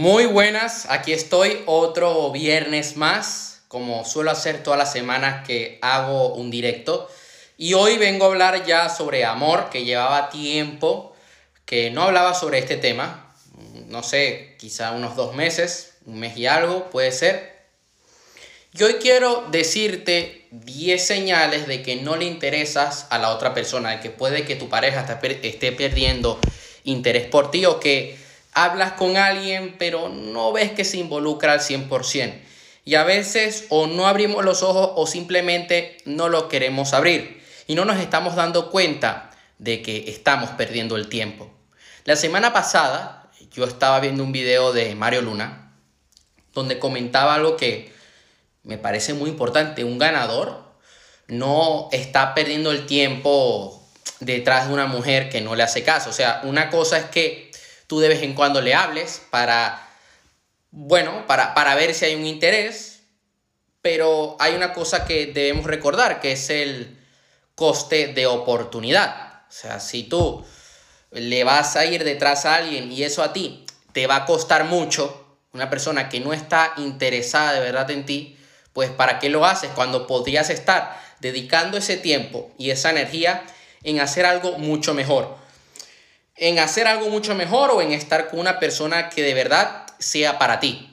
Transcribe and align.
Muy 0.00 0.24
buenas, 0.24 0.86
aquí 0.88 1.12
estoy 1.12 1.62
otro 1.66 2.30
viernes 2.32 2.96
más, 2.96 3.64
como 3.68 4.06
suelo 4.06 4.30
hacer 4.30 4.62
todas 4.62 4.78
las 4.78 4.90
semanas 4.90 5.46
que 5.46 5.78
hago 5.82 6.32
un 6.36 6.50
directo. 6.50 7.06
Y 7.58 7.74
hoy 7.74 7.98
vengo 7.98 8.24
a 8.24 8.28
hablar 8.28 8.64
ya 8.64 8.88
sobre 8.88 9.26
amor, 9.26 9.68
que 9.68 9.84
llevaba 9.84 10.30
tiempo 10.30 11.14
que 11.66 11.90
no 11.90 12.04
hablaba 12.04 12.32
sobre 12.32 12.60
este 12.60 12.78
tema. 12.78 13.30
No 13.88 14.02
sé, 14.02 14.56
quizá 14.58 14.92
unos 14.92 15.16
dos 15.16 15.34
meses, 15.34 15.98
un 16.06 16.18
mes 16.18 16.34
y 16.34 16.46
algo, 16.46 16.88
puede 16.88 17.12
ser. 17.12 17.66
Y 18.72 18.82
hoy 18.84 18.94
quiero 18.94 19.48
decirte 19.50 20.48
10 20.50 21.06
señales 21.06 21.66
de 21.66 21.82
que 21.82 21.96
no 21.96 22.16
le 22.16 22.24
interesas 22.24 23.06
a 23.10 23.18
la 23.18 23.34
otra 23.34 23.52
persona, 23.52 23.90
de 23.90 24.00
que 24.00 24.08
puede 24.08 24.46
que 24.46 24.56
tu 24.56 24.70
pareja 24.70 25.20
esté 25.42 25.72
perdiendo 25.72 26.40
interés 26.84 27.26
por 27.26 27.50
ti 27.50 27.66
o 27.66 27.78
que 27.78 28.29
hablas 28.52 28.92
con 28.92 29.16
alguien, 29.16 29.76
pero 29.78 30.08
no 30.08 30.52
ves 30.52 30.72
que 30.72 30.84
se 30.84 30.98
involucra 30.98 31.52
al 31.52 31.60
100%. 31.60 32.40
Y 32.84 32.94
a 32.94 33.04
veces 33.04 33.66
o 33.68 33.86
no 33.86 34.06
abrimos 34.06 34.44
los 34.44 34.62
ojos 34.62 34.92
o 34.96 35.06
simplemente 35.06 35.98
no 36.04 36.28
lo 36.28 36.48
queremos 36.48 36.92
abrir. 36.92 37.42
Y 37.66 37.74
no 37.74 37.84
nos 37.84 37.98
estamos 37.98 38.34
dando 38.34 38.70
cuenta 38.70 39.30
de 39.58 39.82
que 39.82 40.10
estamos 40.10 40.50
perdiendo 40.50 40.96
el 40.96 41.08
tiempo. 41.08 41.50
La 42.04 42.16
semana 42.16 42.52
pasada 42.52 43.30
yo 43.52 43.64
estaba 43.64 44.00
viendo 44.00 44.24
un 44.24 44.32
video 44.32 44.72
de 44.72 44.94
Mario 44.94 45.22
Luna 45.22 45.72
donde 46.54 46.78
comentaba 46.78 47.34
algo 47.34 47.56
que 47.56 47.92
me 48.62 48.78
parece 48.78 49.14
muy 49.14 49.30
importante. 49.30 49.84
Un 49.84 49.98
ganador 49.98 50.64
no 51.28 51.88
está 51.92 52.34
perdiendo 52.34 52.70
el 52.70 52.86
tiempo 52.86 53.86
detrás 54.18 54.68
de 54.68 54.74
una 54.74 54.86
mujer 54.86 55.28
que 55.28 55.40
no 55.40 55.54
le 55.54 55.62
hace 55.62 55.82
caso. 55.82 56.10
O 56.10 56.12
sea, 56.12 56.40
una 56.44 56.70
cosa 56.70 56.98
es 56.98 57.04
que 57.06 57.49
tú 57.90 57.98
de 57.98 58.06
vez 58.06 58.22
en 58.22 58.34
cuando 58.34 58.60
le 58.60 58.72
hables 58.72 59.20
para, 59.30 59.84
bueno, 60.70 61.26
para, 61.26 61.54
para 61.54 61.74
ver 61.74 61.92
si 61.92 62.04
hay 62.04 62.14
un 62.14 62.24
interés, 62.24 63.00
pero 63.82 64.36
hay 64.38 64.54
una 64.54 64.72
cosa 64.72 65.04
que 65.04 65.26
debemos 65.26 65.66
recordar, 65.66 66.20
que 66.20 66.30
es 66.30 66.50
el 66.50 66.96
coste 67.56 68.12
de 68.14 68.28
oportunidad. 68.28 69.42
O 69.48 69.52
sea, 69.52 69.80
si 69.80 70.04
tú 70.04 70.46
le 71.10 71.42
vas 71.42 71.74
a 71.74 71.84
ir 71.84 72.04
detrás 72.04 72.46
a 72.46 72.54
alguien 72.54 72.92
y 72.92 73.02
eso 73.02 73.24
a 73.24 73.32
ti 73.32 73.66
te 73.92 74.06
va 74.06 74.14
a 74.14 74.24
costar 74.24 74.66
mucho, 74.66 75.36
una 75.52 75.68
persona 75.68 76.08
que 76.08 76.20
no 76.20 76.32
está 76.32 76.74
interesada 76.76 77.54
de 77.54 77.58
verdad 77.58 77.90
en 77.90 78.06
ti, 78.06 78.38
pues 78.72 78.90
¿para 78.90 79.18
qué 79.18 79.30
lo 79.30 79.44
haces 79.44 79.72
cuando 79.74 80.06
podrías 80.06 80.48
estar 80.48 80.96
dedicando 81.18 81.76
ese 81.76 81.96
tiempo 81.96 82.52
y 82.56 82.70
esa 82.70 82.90
energía 82.90 83.42
en 83.82 83.98
hacer 83.98 84.26
algo 84.26 84.58
mucho 84.58 84.94
mejor? 84.94 85.39
En 86.40 86.58
hacer 86.58 86.88
algo 86.88 87.10
mucho 87.10 87.34
mejor 87.34 87.70
o 87.70 87.82
en 87.82 87.92
estar 87.92 88.30
con 88.30 88.40
una 88.40 88.58
persona 88.58 89.10
que 89.10 89.22
de 89.22 89.34
verdad 89.34 89.86
sea 89.98 90.38
para 90.38 90.58
ti. 90.58 90.88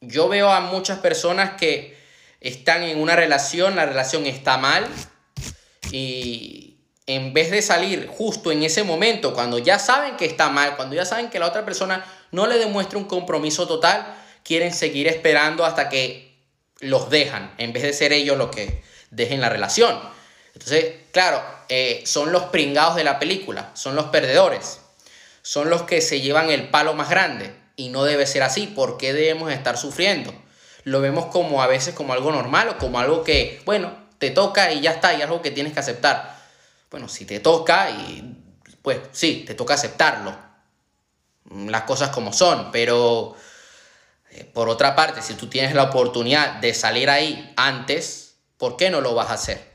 Yo 0.00 0.28
veo 0.28 0.50
a 0.50 0.60
muchas 0.60 0.98
personas 0.98 1.52
que 1.52 1.96
están 2.40 2.82
en 2.82 3.00
una 3.00 3.14
relación, 3.14 3.76
la 3.76 3.86
relación 3.86 4.26
está 4.26 4.58
mal 4.58 4.84
y 5.92 6.76
en 7.06 7.32
vez 7.32 7.52
de 7.52 7.62
salir 7.62 8.08
justo 8.08 8.50
en 8.50 8.64
ese 8.64 8.82
momento, 8.82 9.32
cuando 9.32 9.58
ya 9.58 9.78
saben 9.78 10.16
que 10.16 10.24
está 10.24 10.48
mal, 10.48 10.74
cuando 10.74 10.96
ya 10.96 11.04
saben 11.04 11.30
que 11.30 11.38
la 11.38 11.46
otra 11.46 11.64
persona 11.64 12.04
no 12.32 12.48
le 12.48 12.58
demuestra 12.58 12.98
un 12.98 13.04
compromiso 13.04 13.68
total, 13.68 14.04
quieren 14.42 14.74
seguir 14.74 15.06
esperando 15.06 15.64
hasta 15.64 15.88
que 15.88 16.36
los 16.80 17.10
dejan, 17.10 17.54
en 17.58 17.72
vez 17.72 17.84
de 17.84 17.92
ser 17.92 18.12
ellos 18.12 18.36
los 18.36 18.50
que 18.50 18.82
dejen 19.10 19.40
la 19.40 19.50
relación. 19.50 20.00
Entonces, 20.54 20.94
claro, 21.12 21.42
eh, 21.68 22.02
son 22.06 22.32
los 22.32 22.44
pringados 22.44 22.96
de 22.96 23.04
la 23.04 23.18
película, 23.18 23.70
son 23.74 23.94
los 23.96 24.06
perdedores, 24.06 24.80
son 25.42 25.68
los 25.68 25.82
que 25.82 26.00
se 26.00 26.20
llevan 26.20 26.50
el 26.50 26.70
palo 26.70 26.94
más 26.94 27.10
grande. 27.10 27.54
Y 27.76 27.88
no 27.88 28.04
debe 28.04 28.26
ser 28.26 28.44
así. 28.44 28.68
¿Por 28.68 28.96
qué 28.98 29.12
debemos 29.12 29.52
estar 29.52 29.76
sufriendo? 29.76 30.32
Lo 30.84 31.00
vemos 31.00 31.26
como 31.26 31.62
a 31.62 31.66
veces 31.66 31.94
como 31.94 32.12
algo 32.12 32.30
normal 32.30 32.68
o 32.68 32.78
como 32.78 33.00
algo 33.00 33.24
que, 33.24 33.60
bueno, 33.64 33.92
te 34.18 34.30
toca 34.30 34.72
y 34.72 34.80
ya 34.80 34.92
está, 34.92 35.12
y 35.14 35.22
algo 35.22 35.42
que 35.42 35.50
tienes 35.50 35.72
que 35.72 35.80
aceptar. 35.80 36.38
Bueno, 36.90 37.08
si 37.08 37.24
te 37.24 37.40
toca, 37.40 37.90
y 37.90 38.36
pues 38.80 39.00
sí, 39.12 39.44
te 39.46 39.54
toca 39.54 39.74
aceptarlo. 39.74 40.36
Las 41.50 41.82
cosas 41.82 42.10
como 42.10 42.32
son, 42.32 42.70
pero 42.70 43.34
eh, 44.30 44.44
por 44.44 44.68
otra 44.68 44.94
parte, 44.94 45.20
si 45.20 45.34
tú 45.34 45.48
tienes 45.48 45.74
la 45.74 45.84
oportunidad 45.84 46.54
de 46.56 46.74
salir 46.74 47.10
ahí 47.10 47.52
antes, 47.56 48.36
¿por 48.56 48.76
qué 48.76 48.90
no 48.90 49.00
lo 49.00 49.14
vas 49.14 49.30
a 49.30 49.34
hacer? 49.34 49.73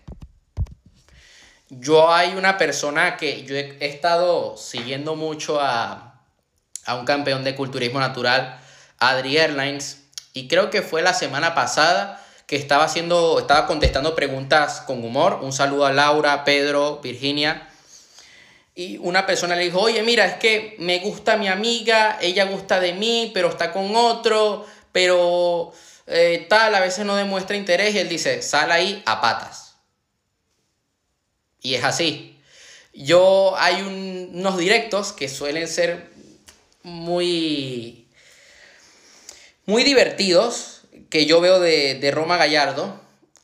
Yo 1.70 2.12
hay 2.12 2.34
una 2.34 2.58
persona 2.58 3.16
que 3.16 3.44
yo 3.44 3.56
he, 3.56 3.78
estado 3.82 4.58
siguiendo 4.58 5.16
mucho 5.16 5.62
a, 5.62 6.20
a, 6.86 6.96
un 6.96 7.06
campeón 7.06 7.44
de 7.44 7.56
culturismo 7.56 8.00
natural, 8.00 8.60
Adri 8.98 9.38
Airlines, 9.38 10.04
y 10.34 10.48
creo 10.48 10.72
que 10.72 10.82
fue 10.82 11.04
la 11.04 11.14
semana 11.14 11.54
pasada 11.54 12.26
que 12.48 12.56
estaba 12.56 12.86
haciendo, 12.86 13.38
estaba 13.38 13.68
contestando 13.68 14.16
preguntas 14.16 14.82
con 14.82 15.04
humor. 15.04 15.42
Un 15.44 15.54
saludo 15.54 15.86
a 15.86 15.94
Laura, 15.94 16.44
Pedro, 16.44 17.00
Virginia. 17.04 17.70
Y 18.74 18.98
una 18.98 19.28
persona 19.28 19.56
le 19.56 19.66
dijo, 19.66 19.80
oye, 19.80 20.02
mira, 20.02 20.26
es 20.26 20.36
que 20.36 20.76
me 20.80 20.98
gusta 20.98 21.38
mi 21.38 21.48
amiga, 21.48 22.18
ella 22.20 22.46
gusta 22.46 22.80
de 22.80 22.94
mí, 22.94 23.30
pero 23.36 23.50
está 23.50 23.72
con 23.72 23.96
otro, 23.96 24.66
pero 24.92 25.72
eh, 26.08 26.48
tal, 26.50 26.74
a 26.74 26.80
veces 26.80 27.06
no 27.06 27.16
demuestra 27.16 27.56
interés. 27.56 27.94
Y 27.94 28.00
él 28.00 28.10
dice, 28.10 28.42
sal 28.42 28.72
ahí 28.72 29.04
a 29.06 29.22
patas. 29.22 29.69
Y 31.62 31.76
es 31.76 31.84
así. 31.84 32.38
Yo 32.94 33.56
hay 33.58 33.82
unos 33.82 34.58
directos 34.58 35.14
que 35.14 35.30
suelen 35.30 35.68
ser 35.68 36.10
muy, 36.84 38.08
muy 39.66 39.84
divertidos 39.84 40.82
que 41.10 41.26
yo 41.26 41.42
veo 41.42 41.60
de, 41.60 41.96
de 41.96 42.12
Roma 42.12 42.38
Gallardo, 42.38 43.00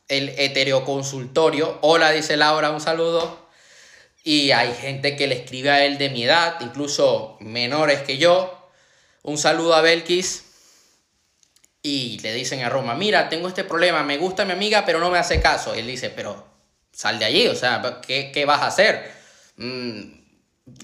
el 0.08 0.30
heteroconsultorio. 0.30 1.78
Hola, 1.82 2.10
dice 2.10 2.36
Laura, 2.36 2.70
un 2.70 2.80
saludo. 2.80 3.46
Y 4.22 4.50
hay 4.50 4.74
gente 4.74 5.16
que 5.16 5.26
le 5.26 5.36
escribe 5.36 5.70
a 5.70 5.84
él 5.84 5.98
de 5.98 6.10
mi 6.10 6.24
edad, 6.24 6.56
incluso 6.60 7.36
menores 7.40 8.00
que 8.02 8.18
yo. 8.18 8.70
Un 9.22 9.38
saludo 9.38 9.74
a 9.74 9.82
Belkis. 9.82 10.44
Y 11.82 12.18
le 12.18 12.32
dicen 12.34 12.64
a 12.64 12.68
Roma, 12.68 12.96
mira, 12.96 13.28
tengo 13.28 13.46
este 13.46 13.62
problema, 13.62 14.02
me 14.02 14.18
gusta 14.18 14.44
mi 14.44 14.50
amiga, 14.50 14.84
pero 14.84 14.98
no 14.98 15.10
me 15.10 15.18
hace 15.18 15.40
caso. 15.40 15.74
Él 15.74 15.86
dice, 15.86 16.10
pero 16.10 16.55
sal 16.96 17.18
de 17.18 17.26
allí, 17.26 17.46
o 17.46 17.54
sea, 17.54 18.00
¿qué, 18.06 18.44
vas 18.46 18.62
a 18.62 18.68
hacer? 18.68 19.12
Mm, 19.56 20.00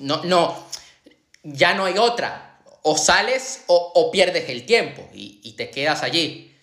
no, 0.02 0.22
no, 0.24 0.66
ya 1.42 1.72
no 1.72 1.86
hay 1.86 1.96
otra. 1.96 2.60
O 2.82 2.98
sales 2.98 3.64
o, 3.68 4.10
pierdes 4.10 4.48
el 4.50 4.66
tiempo 4.66 5.08
y, 5.14 5.54
te 5.56 5.70
quedas 5.70 6.02
allí. 6.02 6.54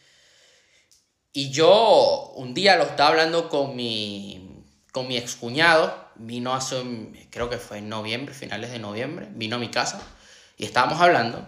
Y 1.34 1.50
yo 1.50 2.32
un 2.36 2.54
día 2.54 2.76
lo 2.76 2.84
estaba 2.84 3.10
hablando 3.10 3.50
con 3.50 3.76
mi, 3.76 4.66
con 4.92 5.08
mi 5.08 5.18
excuñado, 5.18 6.10
vino 6.16 6.54
hace, 6.54 6.84
creo 7.32 7.50
que 7.50 7.58
fue 7.58 7.80
en 7.80 7.90
noviembre, 7.90 8.36
finales 8.36 8.72
de 8.72 8.80
noviembre, 8.80 9.30
vino 9.32 9.56
a 9.56 9.60
mi 9.60 9.70
casa 9.70 10.00
y 10.58 10.66
estábamos 10.66 11.02
hablando. 11.02 11.48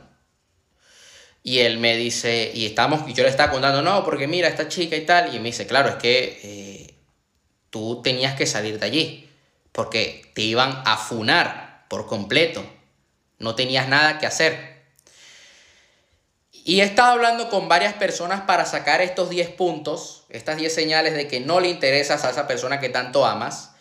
Y 1.43 1.59
él 1.59 1.77
me 1.77 1.97
dice, 1.97 2.51
y, 2.53 2.65
estamos, 2.65 3.07
y 3.07 3.13
yo 3.13 3.23
le 3.23 3.29
estaba 3.29 3.51
contando, 3.51 3.81
no, 3.81 4.03
porque 4.05 4.27
mira, 4.27 4.47
esta 4.47 4.67
chica 4.67 4.95
y 4.95 5.05
tal, 5.05 5.35
y 5.35 5.39
me 5.39 5.45
dice, 5.45 5.67
claro, 5.67 5.89
es 5.89 5.95
que 5.95 6.39
eh, 6.43 6.70
tú 7.71 8.01
tenías 8.03 8.35
que 8.35 8.45
salir 8.45 8.79
de 8.79 8.85
allí, 8.85 9.29
porque 9.71 10.31
te 10.35 10.43
iban 10.43 10.83
a 10.85 10.97
funar 10.97 11.85
por 11.87 12.05
completo, 12.05 12.63
no 13.39 13.55
tenías 13.55 13.87
nada 13.87 14.19
que 14.19 14.27
hacer. 14.27 14.71
Y 16.63 16.81
he 16.81 16.83
estado 16.83 17.13
hablando 17.13 17.49
con 17.49 17.67
varias 17.67 17.93
personas 17.95 18.41
para 18.41 18.65
sacar 18.65 19.01
estos 19.01 19.29
10 19.29 19.49
puntos, 19.51 20.25
estas 20.29 20.57
10 20.57 20.73
señales 20.73 21.13
de 21.15 21.27
que 21.27 21.39
no 21.39 21.59
le 21.59 21.69
interesas 21.69 22.23
a 22.23 22.29
esa 22.29 22.45
persona 22.45 22.79
que 22.79 22.89
tanto 22.89 23.25
amas. 23.25 23.71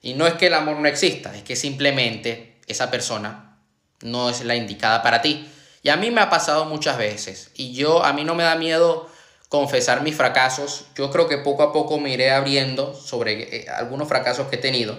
Y 0.00 0.14
no 0.14 0.26
es 0.26 0.34
que 0.34 0.46
el 0.46 0.54
amor 0.54 0.76
no 0.76 0.86
exista, 0.86 1.34
es 1.34 1.42
que 1.42 1.56
simplemente 1.56 2.56
esa 2.68 2.90
persona 2.90 3.58
no 4.02 4.30
es 4.30 4.44
la 4.44 4.54
indicada 4.54 5.02
para 5.02 5.22
ti. 5.22 5.50
Y 5.82 5.88
a 5.88 5.96
mí 5.96 6.10
me 6.10 6.20
ha 6.20 6.30
pasado 6.30 6.66
muchas 6.66 6.98
veces. 6.98 7.50
Y 7.54 7.72
yo, 7.72 8.04
a 8.04 8.12
mí 8.12 8.22
no 8.22 8.34
me 8.34 8.44
da 8.44 8.54
miedo 8.54 9.09
confesar 9.50 10.02
mis 10.02 10.16
fracasos. 10.16 10.86
Yo 10.94 11.10
creo 11.10 11.28
que 11.28 11.36
poco 11.36 11.64
a 11.64 11.72
poco 11.72 11.98
me 11.98 12.10
iré 12.10 12.30
abriendo 12.30 12.94
sobre 12.94 13.56
eh, 13.56 13.66
algunos 13.68 14.08
fracasos 14.08 14.46
que 14.46 14.56
he 14.56 14.60
tenido. 14.60 14.96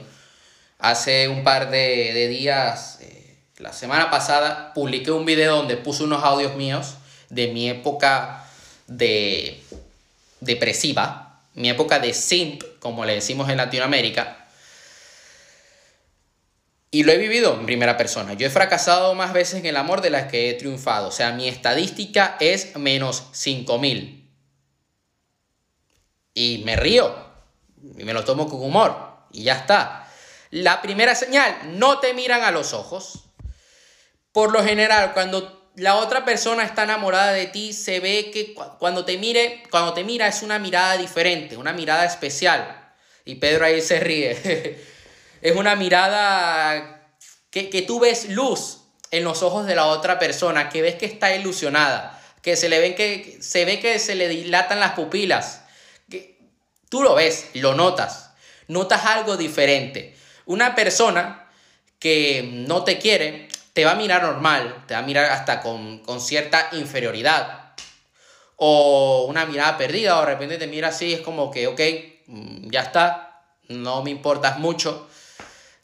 Hace 0.78 1.30
un 1.30 1.44
par 1.44 1.72
de, 1.72 2.28
días, 2.28 3.00
eh, 3.02 3.38
la 3.58 3.72
semana 3.72 4.12
pasada, 4.12 4.74
publiqué 4.74 5.10
un 5.12 5.26
video 5.26 5.56
donde 5.56 5.78
puse 5.78 6.04
unos 6.04 6.24
audios 6.24 6.56
míos 6.56 6.96
de 7.30 7.48
mi 7.48 7.70
época 7.70 8.46
de 8.88 9.64
depresiva, 10.42 11.40
mi 11.54 11.70
época 11.70 12.00
de 12.00 12.14
simp, 12.14 12.62
como 12.80 13.06
le 13.06 13.14
decimos 13.16 13.50
en 13.50 13.56
Latinoamérica. 13.56 14.48
Y 16.94 17.04
lo 17.04 17.14
he 17.14 17.18
vivido 17.18 17.58
en 17.58 17.66
primera 17.66 17.96
persona. 17.96 18.34
Yo 18.34 18.48
he 18.48 18.50
fracasado 18.50 19.16
más 19.16 19.32
veces 19.32 19.62
en 19.62 19.66
el 19.66 19.78
amor 19.78 20.02
de 20.02 20.10
las 20.10 20.30
que 20.30 20.50
he 20.50 20.54
triunfado. 20.56 21.08
O 21.08 21.12
sea, 21.12 21.32
mi 21.32 21.48
estadística 21.48 22.36
es 22.42 22.76
menos 22.76 23.24
5000 23.32 24.21
y 26.34 26.62
me 26.66 26.76
río 26.76 27.14
y 27.98 28.04
me 28.04 28.14
lo 28.14 28.24
tomo 28.24 28.48
con 28.48 28.62
humor 28.62 28.96
y 29.32 29.44
ya 29.44 29.54
está. 29.54 30.08
La 30.52 30.82
primera 30.82 31.16
señal, 31.16 31.80
no 31.80 32.00
te 32.00 32.14
miran 32.14 32.44
a 32.44 32.52
los 32.52 32.74
ojos. 32.74 33.24
Por 34.32 34.52
lo 34.52 34.64
general, 34.64 35.14
cuando 35.14 35.72
la 35.76 35.96
otra 35.96 36.26
persona 36.26 36.64
está 36.64 36.84
enamorada 36.84 37.32
de 37.32 37.48
ti, 37.48 37.74
se 37.74 38.00
ve 38.00 38.32
que 38.32 38.54
cuando 38.54 39.06
te 39.06 39.18
mire, 39.18 39.64
cuando 39.72 39.94
te 39.94 40.04
mira 40.04 40.28
es 40.28 40.42
una 40.42 40.60
mirada 40.60 40.98
diferente, 40.98 41.58
una 41.58 41.74
mirada 41.74 42.06
especial. 42.06 42.94
Y 43.24 43.36
Pedro 43.36 43.66
ahí 43.66 43.82
se 43.82 44.00
ríe. 44.00 44.82
es 45.42 45.56
una 45.56 45.76
mirada 45.76 47.08
que, 47.50 47.70
que 47.70 47.82
tú 47.82 48.00
ves 48.00 48.30
luz 48.30 48.82
en 49.12 49.24
los 49.24 49.44
ojos 49.44 49.66
de 49.66 49.76
la 49.76 49.86
otra 49.86 50.20
persona, 50.20 50.70
que 50.70 50.82
ves 50.82 50.96
que 50.96 51.06
está 51.06 51.34
ilusionada, 51.36 52.22
que 52.42 52.56
se 52.56 52.70
le 52.70 52.80
ven 52.80 52.96
que 52.96 53.38
se 53.42 53.66
ve 53.66 53.80
que 53.80 54.00
se 54.00 54.16
le 54.16 54.28
dilatan 54.28 54.80
las 54.80 54.94
pupilas. 54.94 55.61
Tú 56.92 57.02
lo 57.04 57.16
ves, 57.16 57.52
lo 57.54 57.74
notas. 57.74 58.32
Notas 58.68 59.06
algo 59.06 59.38
diferente. 59.38 60.14
Una 60.46 60.76
persona 60.76 61.48
que 62.00 62.50
no 62.52 62.84
te 62.84 62.98
quiere 63.00 63.48
te 63.72 63.86
va 63.86 63.92
a 63.92 63.96
mirar 63.96 64.24
normal, 64.24 64.84
te 64.88 64.94
va 64.94 65.00
a 65.00 65.04
mirar 65.04 65.32
hasta 65.32 65.62
con, 65.62 66.02
cierta 66.20 66.68
inferioridad. 66.74 67.76
O 68.58 69.26
una 69.30 69.46
mirada 69.46 69.78
perdida, 69.78 70.18
o 70.18 70.20
de 70.20 70.34
repente 70.34 70.58
te 70.58 70.68
mira 70.68 70.90
así, 70.90 71.14
es 71.14 71.22
como 71.22 71.50
que, 71.50 71.68
ok, 71.68 71.80
mm, 72.28 72.70
ya 72.70 72.82
está, 72.82 73.46
no 73.70 74.04
me 74.04 74.12
importas 74.12 74.60
mucho. 74.60 75.08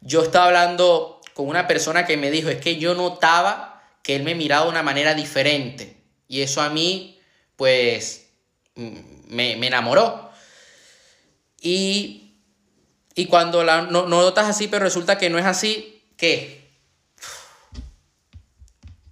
Yo 0.01 0.23
estaba 0.23 0.47
hablando 0.47 1.21
con 1.33 1.47
una 1.47 1.67
persona 1.67 2.05
que 2.05 2.17
me 2.17 2.31
dijo, 2.31 2.49
es 2.49 2.59
que 2.59 2.75
yo 2.75 2.95
notaba 2.95 3.81
que 4.03 4.17
él 4.17 4.23
me 4.23 4.35
miraba 4.35 4.65
de 4.65 4.71
una 4.71 4.83
manera 4.83 5.13
diferente. 5.13 5.95
Y 6.27 6.41
eso 6.41 6.61
a 6.61 6.69
mí, 6.69 7.21
pues, 7.55 8.27
mm, 8.75 8.97
me, 9.29 9.53
enamoró. 9.65 10.26
Y, 11.61 12.35
y 13.15 13.25
cuando 13.25 13.63
la, 13.63 13.81
no, 13.81 14.05
no 14.07 14.21
notas 14.21 14.47
así, 14.47 14.67
pero 14.67 14.83
resulta 14.83 15.17
que 15.17 15.29
no 15.29 15.37
es 15.37 15.45
así, 15.45 16.03
¿qué? 16.17 16.67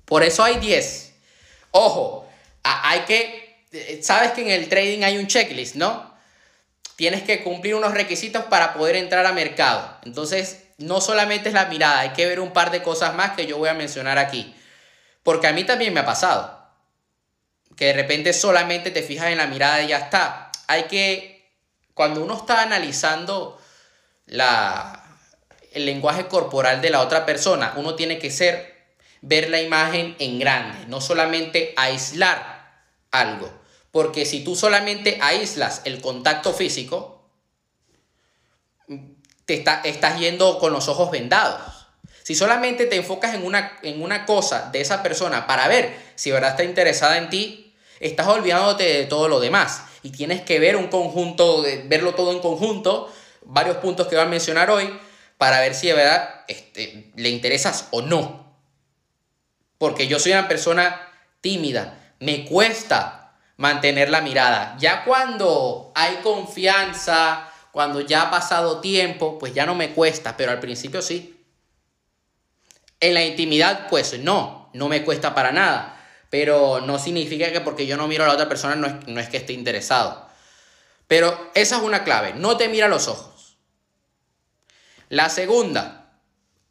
Por 0.05 0.23
eso 0.23 0.43
hay 0.43 0.57
10. 0.57 1.13
Ojo, 1.71 2.29
hay 2.63 3.01
que, 3.01 3.65
eh, 3.71 3.99
sabes 4.01 4.31
que 4.31 4.41
en 4.41 4.49
el 4.49 4.69
trading 4.69 5.03
hay 5.03 5.17
un 5.17 5.27
checklist, 5.27 5.75
¿no? 5.75 6.15
Tienes 6.95 7.23
que 7.23 7.43
cumplir 7.43 7.75
unos 7.75 7.93
requisitos 7.93 8.45
para 8.45 8.73
poder 8.73 8.95
entrar 8.95 9.25
a 9.25 9.33
mercado. 9.33 9.97
Entonces, 10.05 10.63
no 10.77 11.01
solamente 11.01 11.49
es 11.49 11.53
la 11.53 11.65
mirada, 11.65 11.99
hay 11.99 12.09
que 12.11 12.25
ver 12.25 12.39
un 12.39 12.53
par 12.53 12.71
de 12.71 12.81
cosas 12.81 13.13
más 13.15 13.31
que 13.31 13.47
yo 13.47 13.57
voy 13.57 13.69
a 13.69 13.73
mencionar 13.73 14.17
aquí. 14.17 14.55
Porque 15.23 15.47
a 15.47 15.53
mí 15.53 15.63
también 15.63 15.93
me 15.93 16.01
ha 16.01 16.05
pasado. 16.05 16.63
Que 17.75 17.85
de 17.85 17.93
repente 17.93 18.31
solamente 18.31 18.91
te 18.91 19.03
fijas 19.03 19.27
en 19.27 19.37
la 19.37 19.47
mirada 19.47 19.81
y 19.81 19.87
ya 19.87 19.97
está. 19.97 20.51
Hay 20.67 20.83
que, 20.83 21.34
cuando 21.95 22.21
uno 22.23 22.35
está 22.35 22.61
analizando 22.61 23.59
la, 24.27 25.17
el 25.71 25.85
lenguaje 25.85 26.27
corporal 26.27 26.81
de 26.81 26.91
la 26.91 27.01
otra 27.01 27.25
persona, 27.25 27.73
uno 27.77 27.95
tiene 27.95 28.19
que 28.19 28.29
ser 28.29 28.75
ver 29.21 29.49
la 29.49 29.61
imagen 29.61 30.15
en 30.19 30.37
grande, 30.37 30.87
no 30.87 31.01
solamente 31.01 31.73
aislar 31.77 32.83
algo. 33.11 33.49
Porque 33.91 34.25
si 34.25 34.43
tú 34.43 34.55
solamente 34.57 35.19
aíslas 35.21 35.81
el 35.85 36.01
contacto 36.01 36.53
físico, 36.53 37.29
te 39.45 39.53
está, 39.53 39.81
estás 39.85 40.19
yendo 40.19 40.59
con 40.59 40.73
los 40.73 40.89
ojos 40.89 41.11
vendados. 41.11 41.87
Si 42.23 42.35
solamente 42.35 42.87
te 42.87 42.97
enfocas 42.97 43.33
en 43.35 43.45
una, 43.45 43.79
en 43.83 44.01
una 44.01 44.25
cosa 44.25 44.69
de 44.69 44.81
esa 44.81 45.01
persona 45.01 45.47
para 45.47 45.69
ver 45.69 45.97
si 46.15 46.29
verdad 46.29 46.51
está 46.51 46.65
interesada 46.65 47.17
en 47.17 47.29
ti, 47.29 47.73
estás 48.01 48.27
olvidándote 48.27 48.83
de 48.83 49.05
todo 49.05 49.29
lo 49.29 49.39
demás. 49.39 49.83
Y 50.05 50.11
tienes 50.11 50.41
que 50.41 50.59
ver 50.59 50.75
un 50.75 50.87
conjunto, 50.87 51.63
verlo 51.85 52.13
todo 52.13 52.31
en 52.31 52.39
conjunto, 52.39 53.11
varios 53.43 53.77
puntos 53.77 54.07
que 54.07 54.15
voy 54.15 54.25
a 54.25 54.27
mencionar 54.27 54.69
hoy, 54.69 54.89
para 55.37 55.59
ver 55.59 55.73
si 55.73 55.87
de 55.87 55.93
verdad 55.93 56.43
este, 56.47 57.11
le 57.15 57.29
interesas 57.29 57.87
o 57.91 58.01
no 58.01 58.45
porque 59.77 60.07
yo 60.07 60.19
soy 60.19 60.31
una 60.31 60.47
persona 60.47 60.99
tímida, 61.41 62.13
me 62.19 62.45
cuesta 62.45 63.33
mantener 63.57 64.09
la 64.09 64.21
mirada. 64.21 64.75
Ya 64.79 65.03
cuando 65.03 65.91
hay 65.95 66.15
confianza, 66.23 67.49
cuando 67.71 68.01
ya 68.01 68.23
ha 68.23 68.31
pasado 68.31 68.79
tiempo, 68.79 69.37
pues 69.37 69.53
ya 69.53 69.65
no 69.65 69.75
me 69.75 69.91
cuesta, 69.91 70.37
pero 70.37 70.51
al 70.51 70.59
principio 70.59 71.01
sí. 71.01 71.39
En 72.99 73.13
la 73.13 73.23
intimidad, 73.23 73.87
pues 73.89 74.17
no, 74.19 74.69
no 74.73 74.87
me 74.87 75.03
cuesta 75.03 75.35
para 75.35 75.51
nada. 75.51 75.94
Pero 76.35 76.81
no 76.81 76.99
significa 76.99 77.49
que 77.49 77.61
porque 77.61 77.87
yo 77.87 77.95
no 77.95 78.09
miro 78.09 78.25
a 78.25 78.27
la 78.27 78.33
otra 78.33 78.49
persona 78.49 78.75
no 78.75 78.87
es, 78.87 79.07
no 79.07 79.21
es 79.21 79.29
que 79.29 79.37
esté 79.37 79.53
interesado. 79.53 80.27
Pero 81.07 81.49
esa 81.55 81.77
es 81.77 81.81
una 81.81 82.03
clave, 82.03 82.33
no 82.33 82.57
te 82.57 82.67
mira 82.67 82.89
los 82.89 83.07
ojos. 83.07 83.55
La 85.07 85.29
segunda, 85.29 86.11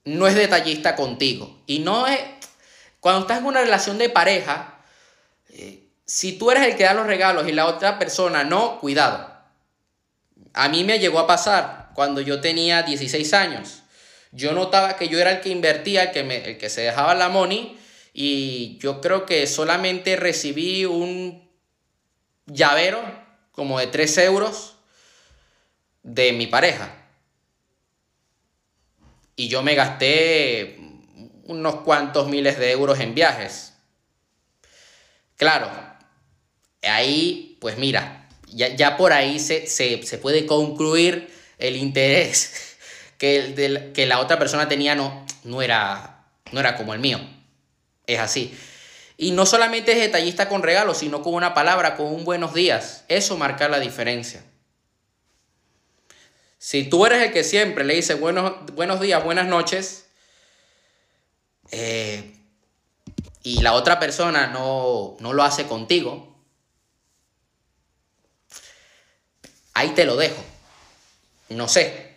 no 0.05 0.27
es 0.27 0.35
detallista 0.35 0.95
contigo. 0.95 1.63
Y 1.65 1.79
no 1.79 2.07
es, 2.07 2.21
cuando 3.01 3.23
estás 3.23 3.39
en 3.39 3.47
una 3.47 3.63
relación 3.63 3.97
de 3.97 4.11
pareja, 4.11 4.83
eh, 5.49 5.89
si 6.05 6.37
tú 6.37 6.51
eres 6.51 6.65
el 6.65 6.77
que 6.77 6.85
da 6.85 6.93
los 6.93 7.07
regalos 7.07 7.49
y 7.49 7.53
la 7.53 7.65
otra 7.65 7.99
persona 7.99 8.45
no, 8.45 8.79
cuidado. 8.81 9.33
A 10.53 10.69
mí 10.69 10.85
me 10.85 10.99
llegó 10.99 11.21
a 11.21 11.27
pasar 11.27 11.89
cuando 11.95 12.21
yo 12.21 12.43
tenía 12.43 12.83
16 12.83 13.33
años. 13.33 13.83
Yo 14.31 14.53
notaba 14.53 14.97
que 14.97 15.09
yo 15.09 15.19
era 15.19 15.31
el 15.31 15.41
que 15.41 15.49
invertía, 15.49 16.03
el 16.03 16.11
que, 16.11 16.21
el 16.51 16.59
que 16.59 16.69
se 16.69 16.83
dejaba 16.83 17.15
la 17.15 17.31
money 17.31 17.81
y 18.17 18.79
yo 18.79 19.01
creo 19.01 19.27
que 19.27 19.45
solamente 19.49 20.15
recibí 20.15 20.85
un 20.85 21.51
llavero 22.47 23.03
como 23.51 23.81
de 23.81 23.89
3 23.89 24.19
euros 24.19 24.77
de 26.05 26.33
mi 26.33 26.47
pareja. 26.47 26.95
Y 29.35 29.49
yo 29.49 29.65
me 29.65 29.75
gasté 29.75 30.79
unos 31.47 31.81
cuantos 31.81 32.29
miles 32.29 32.57
de 32.57 32.71
euros 32.71 33.01
en 33.01 33.17
viajes. 33.17 33.75
Claro, 35.37 35.69
ahí, 36.83 37.59
pues 37.61 37.79
mira, 37.79 38.29
ya, 38.47 38.97
por 38.97 39.13
ahí 39.13 39.41
se, 39.41 39.99
puede 40.23 40.47
concluir 40.47 41.35
el 41.59 41.75
interés 41.75 42.77
que, 43.19 43.91
que 43.93 44.07
la 44.07 44.21
otra 44.21 44.39
persona 44.39 44.69
tenía 44.69 44.95
no, 44.95 45.27
no, 45.43 45.63
era, 45.63 46.29
no 46.53 46.61
era 46.61 46.77
como 46.77 46.95
el 46.95 47.01
mío. 47.01 47.19
Es 48.07 48.19
así. 48.19 48.57
Y 49.17 49.31
no 49.31 49.47
solamente 49.47 49.93
es 49.93 49.99
detallista 49.99 50.49
con 50.49 50.63
regalos, 50.63 50.99
sino 50.99 51.23
con 51.23 51.35
una 51.35 51.55
palabra, 51.55 51.97
con 51.97 52.07
un 52.07 52.25
buenos 52.25 52.53
días. 52.55 53.05
Eso 53.09 53.37
marca 53.37 53.69
la 53.69 53.81
diferencia. 53.81 54.43
Si 56.59 56.85
tú 56.85 57.05
eres 57.07 57.23
el 57.23 57.33
que 57.33 57.45
siempre 57.45 57.85
le 57.85 57.95
dice 57.95 58.15
buenos, 58.15 58.55
buenos 58.73 59.01
días, 59.01 59.23
buenas 59.23 59.47
noches, 59.47 60.07
eh, 61.71 62.35
y 63.43 63.61
la 63.61 63.75
otra 63.75 64.01
persona 64.01 64.47
no, 64.47 65.17
no 65.21 65.33
lo 65.35 65.43
hace 65.43 65.67
contigo, 65.67 66.35
ahí 69.75 69.91
te 69.91 70.07
lo 70.07 70.17
dejo. 70.17 70.43
No 71.51 71.69
sé. 71.69 72.17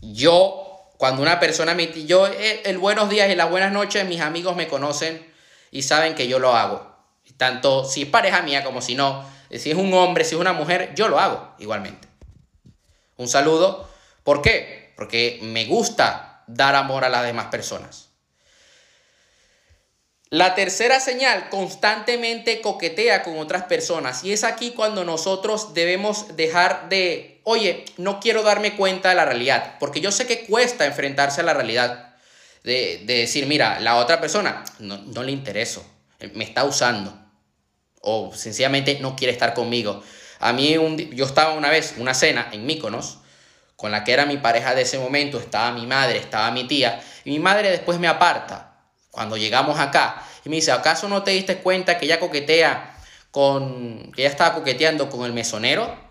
Yo, 0.00 0.67
cuando 0.98 1.22
una 1.22 1.40
persona 1.40 1.74
me... 1.74 1.86
Yo, 2.04 2.26
eh, 2.26 2.62
el, 2.64 2.76
buenos 2.76 3.08
días 3.08 3.30
y 3.30 3.36
las 3.36 3.48
buenas 3.48 3.72
noches, 3.72 4.04
mis 4.04 4.20
amigos 4.20 4.56
me 4.56 4.66
conocen 4.66 5.24
y 5.70 5.82
saben 5.82 6.16
que 6.16 6.26
yo 6.26 6.40
lo 6.40 6.54
hago. 6.54 6.92
Tanto 7.36 7.84
si 7.84 8.02
es 8.02 8.08
pareja 8.08 8.42
mía 8.42 8.64
como 8.64 8.82
si 8.82 8.96
no. 8.96 9.24
Si 9.50 9.70
es 9.70 9.76
un 9.76 9.94
hombre, 9.94 10.24
si 10.24 10.34
es 10.34 10.40
una 10.40 10.52
mujer, 10.52 10.92
yo 10.96 11.08
lo 11.08 11.20
hago 11.20 11.54
igualmente. 11.60 12.08
Un 13.16 13.28
saludo. 13.28 13.88
¿Por 14.24 14.42
qué? 14.42 14.92
Porque 14.96 15.38
me 15.40 15.66
gusta 15.66 16.42
dar 16.48 16.74
amor 16.74 17.04
a 17.04 17.08
las 17.08 17.22
demás 17.22 17.46
personas. 17.46 18.08
La 20.30 20.56
tercera 20.56 20.98
señal, 20.98 21.48
constantemente 21.48 22.60
coquetea 22.60 23.22
con 23.22 23.38
otras 23.38 23.62
personas. 23.64 24.24
Y 24.24 24.32
es 24.32 24.42
aquí 24.42 24.72
cuando 24.72 25.04
nosotros 25.04 25.74
debemos 25.74 26.36
dejar 26.36 26.88
de, 26.88 27.37
oye, 27.50 27.86
no 27.96 28.20
quiero 28.20 28.42
darme 28.42 28.76
cuenta 28.76 29.08
de 29.08 29.14
la 29.14 29.24
realidad, 29.24 29.76
porque 29.80 30.02
yo 30.02 30.12
sé 30.12 30.26
que 30.26 30.44
cuesta 30.44 30.84
enfrentarse 30.84 31.40
a 31.40 31.44
la 31.44 31.54
realidad. 31.54 32.14
De, 32.62 33.04
decir, 33.06 33.46
mira, 33.46 33.80
la 33.80 33.96
otra 33.96 34.20
persona 34.20 34.62
no, 34.80 34.98
no 34.98 35.22
le 35.22 35.32
intereso, 35.32 35.82
me 36.34 36.44
está 36.44 36.64
usando. 36.64 37.18
O 38.02 38.34
sencillamente 38.34 38.98
no 39.00 39.16
quiere 39.16 39.32
estar 39.32 39.54
conmigo. 39.54 40.02
A 40.40 40.52
mí, 40.52 40.76
yo 41.12 41.24
estaba 41.24 41.54
una 41.54 41.70
vez, 41.70 41.94
una 41.96 42.12
cena 42.12 42.50
en 42.52 42.66
Míconos, 42.66 43.20
con 43.76 43.92
la 43.92 44.04
que 44.04 44.12
era 44.12 44.26
mi 44.26 44.36
pareja 44.36 44.74
de 44.74 44.82
ese 44.82 44.98
momento, 44.98 45.38
estaba 45.38 45.72
mi 45.72 45.86
madre, 45.86 46.18
estaba 46.18 46.50
mi 46.50 46.68
tía, 46.68 47.00
y 47.24 47.30
mi 47.30 47.38
madre 47.38 47.70
después 47.70 47.98
me 47.98 48.08
aparta 48.08 48.76
cuando 49.10 49.38
llegamos 49.38 49.80
acá, 49.80 50.22
y 50.44 50.50
me 50.50 50.56
dice, 50.56 50.70
¿acaso 50.72 51.08
no 51.08 51.22
te 51.22 51.30
diste 51.30 51.58
cuenta 51.58 51.96
que 51.96 52.04
ella 52.04 52.20
coquetea 52.20 52.94
con, 53.30 54.12
que 54.12 54.22
ella 54.22 54.30
estaba 54.30 54.54
coqueteando 54.54 55.08
con 55.08 55.24
el 55.24 55.32
mesonero? 55.32 56.07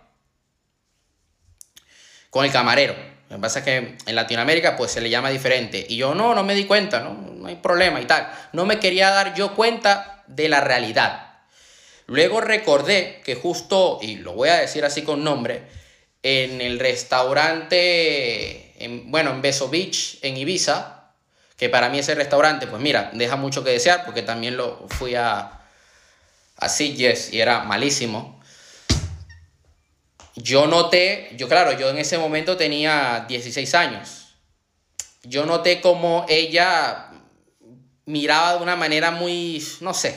Con 2.29 2.45
el 2.45 2.51
camarero. 2.51 2.95
Lo 3.29 3.35
que 3.35 3.41
pasa 3.41 3.59
es 3.59 3.65
que 3.65 3.97
en 4.05 4.15
Latinoamérica 4.15 4.77
pues 4.77 4.91
se 4.91 5.01
le 5.01 5.09
llama 5.09 5.29
diferente. 5.29 5.85
Y 5.87 5.97
yo 5.97 6.15
no, 6.15 6.33
no 6.33 6.43
me 6.43 6.55
di 6.55 6.65
cuenta, 6.65 7.01
no, 7.01 7.13
no 7.13 7.47
hay 7.47 7.55
problema 7.55 7.99
y 7.99 8.05
tal. 8.05 8.27
No 8.53 8.65
me 8.65 8.79
quería 8.79 9.09
dar 9.09 9.35
yo 9.35 9.53
cuenta 9.53 10.23
de 10.27 10.49
la 10.49 10.61
realidad. 10.61 11.27
Luego 12.07 12.39
recordé 12.39 13.21
que 13.25 13.35
justo, 13.35 13.99
y 14.01 14.15
lo 14.15 14.33
voy 14.33 14.49
a 14.49 14.55
decir 14.55 14.85
así 14.85 15.01
con 15.01 15.23
nombre, 15.25 15.63
en 16.23 16.61
el 16.61 16.79
restaurante, 16.79 17.77
en, 18.83 19.11
bueno, 19.11 19.31
en 19.31 19.41
Beso 19.41 19.69
Beach, 19.69 20.19
en 20.21 20.37
Ibiza, 20.37 21.11
que 21.57 21.67
para 21.69 21.89
mí 21.89 21.99
ese 21.99 22.15
restaurante, 22.15 22.67
pues 22.67 22.81
mira, 22.81 23.11
deja 23.13 23.35
mucho 23.35 23.63
que 23.63 23.71
desear 23.71 24.05
porque 24.05 24.21
también 24.21 24.55
lo 24.55 24.87
fui 24.87 25.15
a, 25.15 25.61
a 26.57 26.69
Sitges 26.69 27.33
y 27.33 27.41
era 27.41 27.63
malísimo. 27.63 28.36
Yo 30.37 30.67
noté, 30.67 31.29
yo 31.35 31.47
claro, 31.47 31.71
yo 31.71 31.89
en 31.89 31.97
ese 31.97 32.19
momento 32.19 32.57
tenía 32.57 33.25
16 33.27 33.73
años. 33.73 34.35
Yo 35.23 35.47
noté 35.47 35.81
como 35.81 36.27
ella 36.29 37.09
miraba 38.05 38.53
de 38.53 38.63
una 38.63 38.75
manera 38.75 39.09
muy, 39.09 39.65
no 39.81 39.95
sé, 39.95 40.15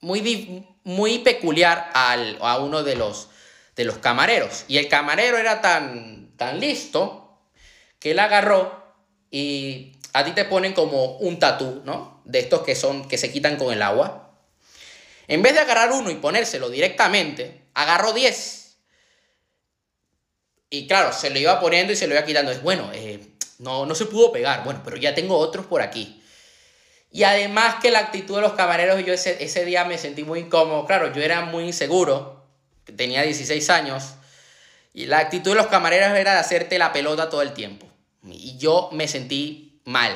muy, 0.00 0.64
muy 0.84 1.18
peculiar 1.18 1.90
al, 1.92 2.38
a 2.40 2.58
uno 2.60 2.84
de 2.84 2.94
los, 2.94 3.28
de 3.74 3.84
los 3.84 3.98
camareros. 3.98 4.64
Y 4.68 4.78
el 4.78 4.88
camarero 4.88 5.38
era 5.38 5.60
tan, 5.60 6.30
tan 6.36 6.60
listo 6.60 7.42
que 7.98 8.12
él 8.12 8.20
agarró 8.20 8.94
y 9.28 9.96
a 10.12 10.24
ti 10.24 10.30
te 10.32 10.44
ponen 10.44 10.72
como 10.72 11.16
un 11.16 11.40
tatú, 11.40 11.82
¿no? 11.84 12.22
De 12.24 12.38
estos 12.38 12.62
que 12.62 12.76
son 12.76 13.08
que 13.08 13.18
se 13.18 13.32
quitan 13.32 13.56
con 13.56 13.72
el 13.72 13.82
agua. 13.82 14.38
En 15.26 15.42
vez 15.42 15.54
de 15.54 15.60
agarrar 15.60 15.90
uno 15.90 16.10
y 16.10 16.14
ponérselo 16.14 16.70
directamente, 16.70 17.64
agarró 17.74 18.12
10. 18.12 18.59
Y 20.70 20.86
claro, 20.86 21.12
se 21.12 21.30
lo 21.30 21.38
iba 21.38 21.58
poniendo 21.58 21.92
y 21.92 21.96
se 21.96 22.06
lo 22.06 22.14
iba 22.14 22.24
quitando. 22.24 22.52
Es 22.52 22.62
bueno, 22.62 22.90
eh, 22.94 23.20
no, 23.58 23.86
no 23.86 23.94
se 23.96 24.06
pudo 24.06 24.30
pegar. 24.30 24.62
Bueno, 24.64 24.80
pero 24.84 24.96
ya 24.96 25.14
tengo 25.14 25.36
otros 25.36 25.66
por 25.66 25.82
aquí. 25.82 26.22
Y 27.10 27.24
además 27.24 27.76
que 27.82 27.90
la 27.90 27.98
actitud 27.98 28.36
de 28.36 28.42
los 28.42 28.52
camareros, 28.52 29.04
yo 29.04 29.12
ese, 29.12 29.42
ese 29.42 29.64
día 29.64 29.84
me 29.84 29.98
sentí 29.98 30.22
muy 30.22 30.38
incómodo. 30.40 30.86
Claro, 30.86 31.12
yo 31.12 31.22
era 31.22 31.40
muy 31.42 31.64
inseguro, 31.64 32.46
tenía 32.96 33.22
16 33.22 33.68
años. 33.70 34.14
Y 34.94 35.06
la 35.06 35.18
actitud 35.18 35.50
de 35.50 35.56
los 35.56 35.66
camareros 35.66 36.16
era 36.16 36.34
de 36.34 36.38
hacerte 36.38 36.78
la 36.78 36.92
pelota 36.92 37.28
todo 37.28 37.42
el 37.42 37.52
tiempo. 37.52 37.86
Y 38.24 38.56
yo 38.58 38.90
me 38.92 39.08
sentí 39.08 39.80
mal. 39.84 40.12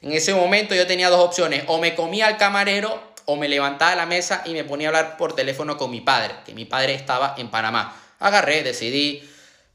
En 0.00 0.12
ese 0.12 0.32
momento 0.32 0.74
yo 0.74 0.86
tenía 0.86 1.10
dos 1.10 1.20
opciones. 1.20 1.64
O 1.66 1.78
me 1.78 1.94
comía 1.94 2.28
al 2.28 2.38
camarero 2.38 3.02
o 3.26 3.36
me 3.36 3.48
levantaba 3.48 3.90
de 3.90 3.96
la 3.98 4.06
mesa 4.06 4.42
y 4.46 4.54
me 4.54 4.64
ponía 4.64 4.88
a 4.88 4.90
hablar 4.90 5.16
por 5.18 5.34
teléfono 5.36 5.76
con 5.76 5.90
mi 5.90 6.00
padre, 6.00 6.34
que 6.46 6.54
mi 6.54 6.64
padre 6.64 6.94
estaba 6.94 7.34
en 7.36 7.50
Panamá. 7.50 7.94
Agarré, 8.20 8.62
decidí 8.62 9.22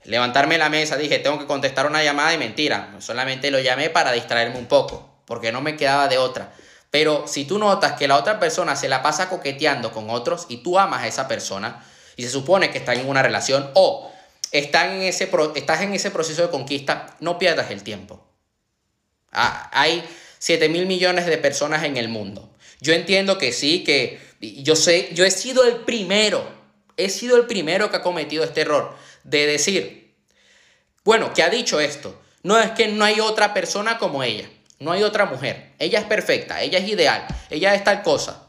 levantarme 0.05 0.57
la 0.57 0.69
mesa, 0.69 0.97
dije, 0.97 1.19
tengo 1.19 1.39
que 1.39 1.45
contestar 1.45 1.85
una 1.85 2.03
llamada 2.03 2.33
y 2.33 2.37
mentira. 2.37 2.95
Solamente 2.99 3.51
lo 3.51 3.59
llamé 3.59 3.89
para 3.89 4.11
distraerme 4.11 4.57
un 4.57 4.67
poco, 4.67 5.09
porque 5.25 5.51
no 5.51 5.61
me 5.61 5.75
quedaba 5.75 6.07
de 6.07 6.17
otra. 6.17 6.53
Pero 6.91 7.25
si 7.27 7.45
tú 7.45 7.57
notas 7.57 7.93
que 7.93 8.07
la 8.07 8.17
otra 8.17 8.39
persona 8.39 8.75
se 8.75 8.87
la 8.87 9.01
pasa 9.01 9.29
coqueteando 9.29 9.91
con 9.91 10.09
otros 10.09 10.45
y 10.49 10.57
tú 10.57 10.77
amas 10.77 11.03
a 11.03 11.07
esa 11.07 11.27
persona 11.27 11.83
y 12.15 12.23
se 12.23 12.29
supone 12.29 12.69
que 12.69 12.77
están 12.77 12.99
en 12.99 13.09
una 13.09 13.23
relación 13.23 13.71
o 13.73 14.11
están 14.51 14.91
en 14.91 15.01
ese 15.01 15.29
estás 15.55 15.81
en 15.81 15.93
ese 15.93 16.11
proceso 16.11 16.43
de 16.43 16.49
conquista, 16.49 17.17
no 17.19 17.39
pierdas 17.39 17.71
el 17.71 17.81
tiempo. 17.81 18.23
Ah, 19.31 19.71
hay 19.73 20.03
7 20.37 20.69
mil 20.69 20.85
millones 20.85 21.25
de 21.25 21.37
personas 21.39 21.83
en 21.83 21.97
el 21.97 22.09
mundo. 22.09 22.53
Yo 22.79 22.93
entiendo 22.93 23.39
que 23.39 23.51
sí, 23.51 23.83
que 23.83 24.19
yo 24.41 24.75
sé, 24.75 25.09
yo 25.13 25.25
he 25.25 25.31
sido 25.31 25.63
el 25.63 25.77
primero, 25.77 26.45
he 26.97 27.09
sido 27.09 27.37
el 27.37 27.47
primero 27.47 27.89
que 27.89 27.97
ha 27.97 28.03
cometido 28.03 28.43
este 28.43 28.61
error 28.61 28.95
de 29.23 29.45
decir, 29.47 30.15
bueno, 31.03 31.33
que 31.33 31.43
ha 31.43 31.49
dicho 31.49 31.79
esto, 31.79 32.21
no 32.43 32.59
es 32.59 32.71
que 32.71 32.87
no 32.87 33.05
hay 33.05 33.19
otra 33.19 33.53
persona 33.53 33.97
como 33.97 34.23
ella. 34.23 34.49
No 34.79 34.91
hay 34.91 35.03
otra 35.03 35.25
mujer. 35.25 35.71
Ella 35.79 35.99
es 35.99 36.05
perfecta, 36.05 36.61
ella 36.61 36.77
es 36.79 36.87
ideal, 36.89 37.25
ella 37.49 37.73
es 37.73 37.83
tal 37.83 38.03
cosa. 38.03 38.47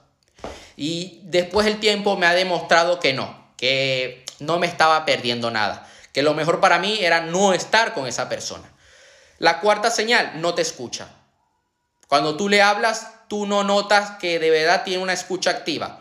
Y 0.76 1.20
después 1.22 1.66
el 1.66 1.78
tiempo 1.78 2.16
me 2.16 2.26
ha 2.26 2.34
demostrado 2.34 2.98
que 2.98 3.12
no, 3.12 3.52
que 3.56 4.24
no 4.40 4.58
me 4.58 4.66
estaba 4.66 5.04
perdiendo 5.04 5.52
nada, 5.52 5.88
que 6.12 6.22
lo 6.22 6.34
mejor 6.34 6.60
para 6.60 6.80
mí 6.80 6.98
era 7.00 7.20
no 7.20 7.54
estar 7.54 7.94
con 7.94 8.08
esa 8.08 8.28
persona. 8.28 8.68
La 9.38 9.60
cuarta 9.60 9.90
señal, 9.90 10.40
no 10.40 10.54
te 10.54 10.62
escucha. 10.62 11.08
Cuando 12.08 12.36
tú 12.36 12.48
le 12.48 12.62
hablas, 12.62 13.12
tú 13.28 13.46
no 13.46 13.62
notas 13.62 14.18
que 14.18 14.40
de 14.40 14.50
verdad 14.50 14.82
tiene 14.84 15.02
una 15.02 15.12
escucha 15.12 15.50
activa. 15.50 16.00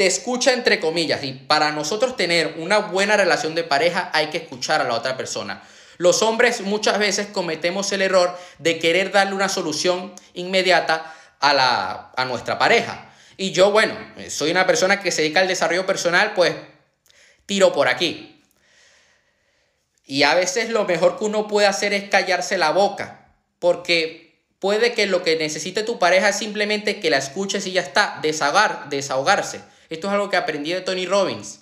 Te 0.00 0.06
escucha 0.06 0.54
entre 0.54 0.80
comillas 0.80 1.22
y 1.24 1.32
para 1.32 1.72
nosotros 1.72 2.16
tener 2.16 2.54
una 2.56 2.78
buena 2.78 3.18
relación 3.18 3.54
de 3.54 3.64
pareja 3.64 4.10
hay 4.14 4.28
que 4.28 4.38
escuchar 4.38 4.80
a 4.80 4.84
la 4.84 4.94
otra 4.94 5.14
persona. 5.14 5.62
Los 5.98 6.22
hombres 6.22 6.62
muchas 6.62 6.98
veces 6.98 7.26
cometemos 7.26 7.92
el 7.92 8.00
error 8.00 8.34
de 8.58 8.78
querer 8.78 9.12
darle 9.12 9.34
una 9.34 9.50
solución 9.50 10.14
inmediata 10.32 11.14
a, 11.38 11.52
la, 11.52 12.12
a 12.16 12.24
nuestra 12.24 12.58
pareja. 12.58 13.12
Y 13.36 13.52
yo, 13.52 13.72
bueno, 13.72 13.94
soy 14.30 14.50
una 14.50 14.66
persona 14.66 15.02
que 15.02 15.10
se 15.10 15.20
dedica 15.20 15.40
al 15.40 15.48
desarrollo 15.48 15.84
personal, 15.84 16.32
pues 16.32 16.54
tiro 17.44 17.70
por 17.74 17.86
aquí. 17.86 18.42
Y 20.06 20.22
a 20.22 20.34
veces 20.34 20.70
lo 20.70 20.86
mejor 20.86 21.18
que 21.18 21.24
uno 21.26 21.46
puede 21.46 21.66
hacer 21.66 21.92
es 21.92 22.08
callarse 22.08 22.56
la 22.56 22.70
boca, 22.70 23.34
porque 23.58 24.40
puede 24.60 24.94
que 24.94 25.04
lo 25.04 25.22
que 25.22 25.36
necesite 25.36 25.82
tu 25.82 25.98
pareja 25.98 26.30
es 26.30 26.38
simplemente 26.38 27.00
que 27.00 27.10
la 27.10 27.18
escuches 27.18 27.66
y 27.66 27.72
ya 27.72 27.82
está, 27.82 28.18
desahogar, 28.22 28.88
desahogarse. 28.88 29.60
Esto 29.90 30.06
es 30.06 30.12
algo 30.14 30.30
que 30.30 30.36
aprendí 30.36 30.72
de 30.72 30.80
Tony 30.80 31.04
Robbins. 31.04 31.60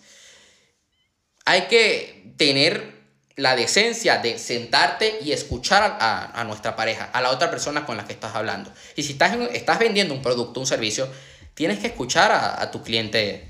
Hay 1.45 1.63
que 1.63 2.35
tener 2.37 2.99
la 3.35 3.57
decencia 3.57 4.19
de 4.19 4.39
sentarte 4.39 5.19
y 5.23 5.33
escuchar 5.33 5.99
a, 6.01 6.45
nuestra 6.45 6.77
pareja, 6.77 7.05
a 7.07 7.21
la 7.21 7.31
otra 7.31 7.51
persona 7.51 7.85
con 7.87 7.97
la 7.97 8.05
que 8.05 8.13
estás 8.13 8.35
hablando. 8.35 8.73
Y 8.95 9.03
si 9.03 9.13
estás, 9.13 9.79
vendiendo 9.79 10.15
un 10.15 10.23
producto, 10.23 10.61
un 10.61 10.67
servicio, 10.67 11.09
tienes 11.55 11.79
que 11.79 11.89
escuchar 11.89 12.31
a 12.33 12.71
tu 12.71 12.83
cliente 12.83 13.49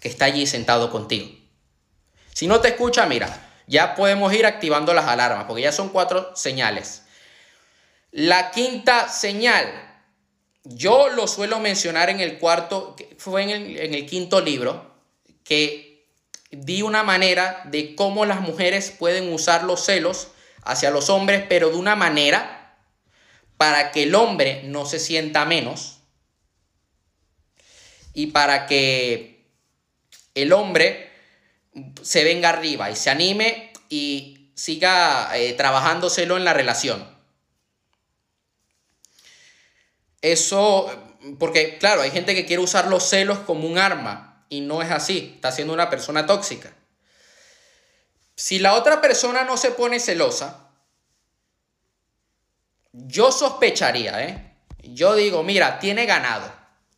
que 0.00 0.08
está 0.08 0.26
allí 0.26 0.46
sentado 0.46 0.90
contigo. 0.90 1.28
Si 2.32 2.46
no 2.46 2.60
te 2.60 2.68
escucha, 2.68 3.06
mira, 3.06 3.48
ya 3.66 3.94
podemos 3.94 4.32
ir 4.32 4.46
activando 4.46 4.94
las 4.94 5.06
alarmas, 5.06 5.44
porque 5.44 5.62
ya 5.62 5.72
son 5.72 5.90
cuatro 5.90 6.34
señales. 6.34 7.02
La 8.10 8.50
quinta 8.50 9.08
señal, 9.08 9.89
yo 10.64 11.08
lo 11.08 11.26
suelo 11.26 11.58
mencionar 11.58 12.10
en 12.10 12.20
el 12.20 12.38
cuarto, 12.38 12.96
fue 13.18 13.42
en 13.42 13.50
el, 13.50 13.78
en 13.78 13.94
el 13.94 14.06
quinto 14.06 14.40
libro, 14.40 14.94
que 15.44 16.06
di 16.50 16.82
una 16.82 17.02
manera 17.02 17.62
de 17.66 17.94
cómo 17.94 18.26
las 18.26 18.40
mujeres 18.40 18.90
pueden 18.90 19.32
usar 19.32 19.64
los 19.64 19.84
celos 19.84 20.28
hacia 20.62 20.90
los 20.90 21.08
hombres, 21.10 21.44
pero 21.48 21.70
de 21.70 21.76
una 21.76 21.96
manera 21.96 22.76
para 23.56 23.90
que 23.90 24.04
el 24.04 24.14
hombre 24.14 24.62
no 24.64 24.86
se 24.86 24.98
sienta 24.98 25.44
menos 25.44 25.98
y 28.14 28.28
para 28.28 28.66
que 28.66 29.44
el 30.34 30.52
hombre 30.52 31.10
se 32.02 32.24
venga 32.24 32.48
arriba 32.48 32.90
y 32.90 32.96
se 32.96 33.10
anime 33.10 33.72
y 33.88 34.50
siga 34.54 35.30
eh, 35.36 35.52
trabajándoselo 35.52 36.36
en 36.36 36.44
la 36.44 36.52
relación. 36.52 37.19
Eso, 40.22 40.90
porque 41.38 41.78
claro, 41.78 42.02
hay 42.02 42.10
gente 42.10 42.34
que 42.34 42.46
quiere 42.46 42.62
usar 42.62 42.88
los 42.88 43.04
celos 43.08 43.38
como 43.40 43.66
un 43.66 43.78
arma 43.78 44.44
y 44.48 44.60
no 44.60 44.82
es 44.82 44.90
así, 44.90 45.32
está 45.36 45.52
siendo 45.52 45.72
una 45.72 45.88
persona 45.88 46.26
tóxica. 46.26 46.72
Si 48.34 48.58
la 48.58 48.74
otra 48.74 49.00
persona 49.00 49.44
no 49.44 49.56
se 49.56 49.70
pone 49.70 50.00
celosa, 50.00 50.70
yo 52.92 53.30
sospecharía, 53.32 54.22
¿eh? 54.24 54.56
Yo 54.82 55.14
digo, 55.14 55.42
mira, 55.42 55.78
tiene 55.78 56.06
ganado. 56.06 56.50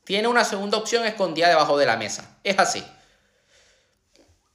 Tiene 0.05 0.29
una 0.29 0.45
segunda 0.45 0.79
opción 0.79 1.05
escondida 1.05 1.49
debajo 1.49 1.77
de 1.79 1.87
la 1.87 1.97
mesa. 1.97 2.37
Es 2.45 2.59
así. 2.59 2.85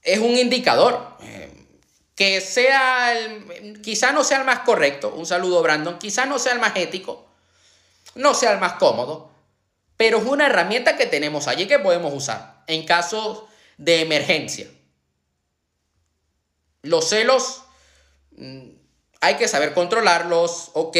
Es 0.02 0.20
un 0.20 0.38
indicador. 0.38 1.18
Eh, 1.22 1.52
que 2.16 2.42
sea, 2.42 3.18
el, 3.18 3.82
quizá 3.82 4.12
no 4.12 4.24
sea 4.24 4.40
el 4.40 4.46
más 4.46 4.60
correcto. 4.60 5.14
Un 5.16 5.26
saludo, 5.26 5.62
Brandon. 5.62 6.00
Quizá 6.00 6.26
no 6.26 6.40
sea 6.40 6.54
el 6.54 6.60
más 6.60 6.76
ético. 6.76 7.27
No 8.16 8.34
sea 8.34 8.54
el 8.54 8.60
más 8.60 8.74
cómodo. 8.74 9.32
Pero 9.98 10.20
es 10.20 10.26
una 10.26 10.46
herramienta 10.46 10.96
que 10.96 11.08
tenemos 11.08 11.48
allí 11.48 11.68
que 11.68 11.80
podemos 11.80 12.14
usar 12.14 12.64
en 12.68 12.86
caso 12.86 13.48
de 13.78 14.02
emergencia. 14.02 14.68
Los 16.84 17.10
celos 17.10 17.64
mm, 18.32 18.70
hay 19.22 19.36
que 19.36 19.48
saber 19.48 19.74
controlarlos, 19.74 20.72
ok, 20.74 20.98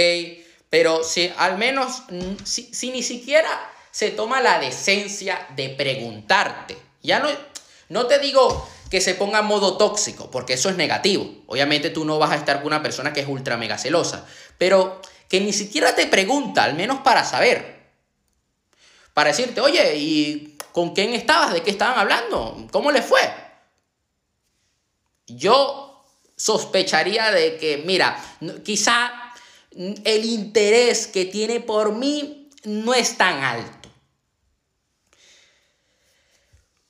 pero 0.70 1.04
si 1.04 1.32
al 1.38 1.58
menos, 1.58 2.04
mm, 2.10 2.44
si, 2.44 2.92
ni 2.92 3.04
siquiera 3.04 3.50
se 3.92 4.12
toma 4.12 4.42
la 4.42 4.60
decencia 4.60 5.48
de 5.56 5.70
preguntarte, 5.70 6.78
ya 7.02 7.20
no, 7.20 7.30
no 7.90 8.08
te 8.08 8.20
digo 8.20 8.68
que 8.90 9.02
se 9.02 9.16
ponga 9.16 9.40
en 9.40 9.46
modo 9.46 9.78
tóxico, 9.78 10.32
porque 10.32 10.54
eso 10.54 10.70
es 10.70 10.78
negativo. 10.78 11.30
Obviamente 11.48 11.90
tú 11.90 12.06
no 12.06 12.20
vas 12.20 12.32
a 12.32 12.36
estar 12.36 12.58
con 12.58 12.68
una 12.68 12.82
persona 12.82 13.14
que 13.14 13.22
es 13.22 13.28
ultra 13.28 13.58
mega 13.58 13.78
celosa, 13.78 14.26
pero 14.58 15.02
que 15.28 15.40
ni 15.42 15.54
siquiera 15.54 15.96
te 15.96 16.08
pregunta, 16.08 16.64
al 16.64 16.76
menos 16.76 17.00
para 17.02 17.24
saber. 17.24 17.78
Para 19.14 19.30
decirte, 19.30 19.62
oye, 19.62 19.96
¿y 19.96 20.58
¿Con 20.78 20.94
quién 20.94 21.16
estabas? 21.16 21.54
¿De 21.54 21.64
qué 21.64 21.72
estaban 21.72 21.98
hablando? 21.98 22.68
¿Cómo 22.72 22.92
les 22.92 23.04
fue? 23.04 23.20
Yo 25.26 26.06
sospecharía 26.36 27.32
de 27.32 27.58
que, 27.58 27.82
mira, 27.84 28.24
quizá 28.64 29.12
el 29.72 30.24
interés 30.24 31.08
que 31.08 31.26
tiene 31.26 31.62
por 31.62 31.94
mí 31.94 32.52
no 32.66 32.94
es 32.94 33.18
tan 33.18 33.44
alto. 33.44 33.77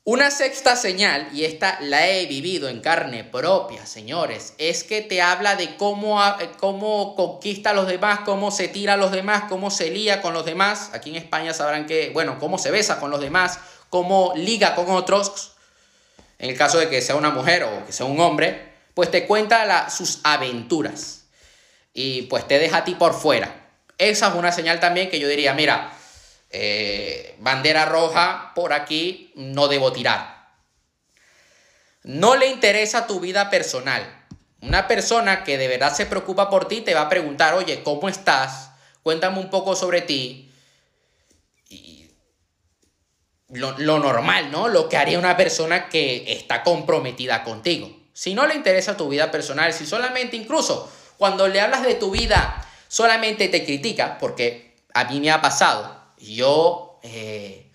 Una 0.09 0.31
sexta 0.31 0.77
señal, 0.77 1.27
y 1.33 1.43
esta 1.43 1.79
la 1.81 2.07
he 2.07 2.27
vivido 2.27 2.69
en 2.69 2.79
carne 2.79 3.25
propia, 3.25 3.85
señores, 3.85 4.53
es 4.57 4.85
que 4.85 5.01
te 5.01 5.21
habla 5.21 5.57
de 5.57 5.75
cómo, 5.75 6.17
cómo 6.61 7.13
conquista 7.13 7.71
a 7.71 7.73
los 7.73 7.89
demás, 7.89 8.21
cómo 8.23 8.49
se 8.49 8.69
tira 8.69 8.93
a 8.93 8.95
los 8.95 9.11
demás, 9.11 9.43
cómo 9.49 9.69
se 9.69 9.89
lía 9.89 10.21
con 10.21 10.33
los 10.33 10.45
demás. 10.45 10.91
Aquí 10.93 11.09
en 11.09 11.17
España 11.17 11.53
sabrán 11.53 11.87
que, 11.87 12.11
bueno, 12.11 12.39
cómo 12.39 12.57
se 12.57 12.71
besa 12.71 13.01
con 13.01 13.11
los 13.11 13.19
demás, 13.19 13.59
cómo 13.89 14.31
liga 14.37 14.75
con 14.75 14.89
otros. 14.91 15.57
En 16.39 16.51
el 16.51 16.57
caso 16.57 16.79
de 16.79 16.87
que 16.87 17.01
sea 17.01 17.17
una 17.17 17.31
mujer 17.31 17.65
o 17.65 17.85
que 17.85 17.91
sea 17.91 18.05
un 18.05 18.21
hombre, 18.21 18.75
pues 18.93 19.11
te 19.11 19.27
cuenta 19.27 19.89
sus 19.89 20.21
aventuras 20.23 21.25
y 21.93 22.21
pues 22.21 22.47
te 22.47 22.59
deja 22.59 22.77
a 22.77 22.83
ti 22.85 22.95
por 22.95 23.13
fuera. 23.13 23.53
Esa 23.97 24.29
es 24.29 24.35
una 24.35 24.53
señal 24.53 24.79
también 24.79 25.09
que 25.09 25.19
yo 25.19 25.27
diría, 25.27 25.53
mira, 25.53 25.96
eh, 26.49 27.35
bandera 27.39 27.85
roja, 27.85 28.51
por 28.55 28.73
aquí 28.73 29.31
no 29.35 29.67
debo 29.67 29.91
tirar. 29.91 30.37
No 32.03 32.35
le 32.35 32.47
interesa 32.47 33.07
tu 33.07 33.19
vida 33.19 33.49
personal. 33.49 34.25
Una 34.61 34.87
persona 34.87 35.43
que 35.43 35.57
de 35.57 35.67
verdad 35.67 35.93
se 35.93 36.05
preocupa 36.05 36.49
por 36.49 36.67
ti 36.67 36.81
te 36.81 36.93
va 36.93 37.01
a 37.01 37.09
preguntar, 37.09 37.53
oye, 37.53 37.83
¿cómo 37.83 38.09
estás? 38.09 38.71
Cuéntame 39.03 39.39
un 39.39 39.49
poco 39.49 39.75
sobre 39.75 40.01
ti. 40.01 40.51
Y 41.69 42.09
lo, 43.49 43.77
lo 43.77 43.99
normal, 43.99 44.51
¿no? 44.51 44.67
Lo 44.67 44.89
que 44.89 44.97
haría 44.97 45.19
una 45.19 45.37
persona 45.37 45.89
que 45.89 46.31
está 46.33 46.63
comprometida 46.63 47.43
contigo. 47.43 47.91
Si 48.13 48.33
no 48.33 48.47
le 48.47 48.55
interesa 48.55 48.97
tu 48.97 49.09
vida 49.09 49.29
personal, 49.29 49.73
si 49.73 49.85
solamente 49.85 50.37
incluso 50.37 50.91
cuando 51.17 51.47
le 51.47 51.61
hablas 51.61 51.83
de 51.83 51.95
tu 51.95 52.11
vida, 52.11 52.65
solamente 52.87 53.47
te 53.47 53.65
critica, 53.65 54.17
porque 54.19 54.75
a 54.93 55.03
mí 55.05 55.19
me 55.19 55.31
ha 55.31 55.41
pasado, 55.41 55.96
yo, 56.19 56.99
eh, 57.03 57.71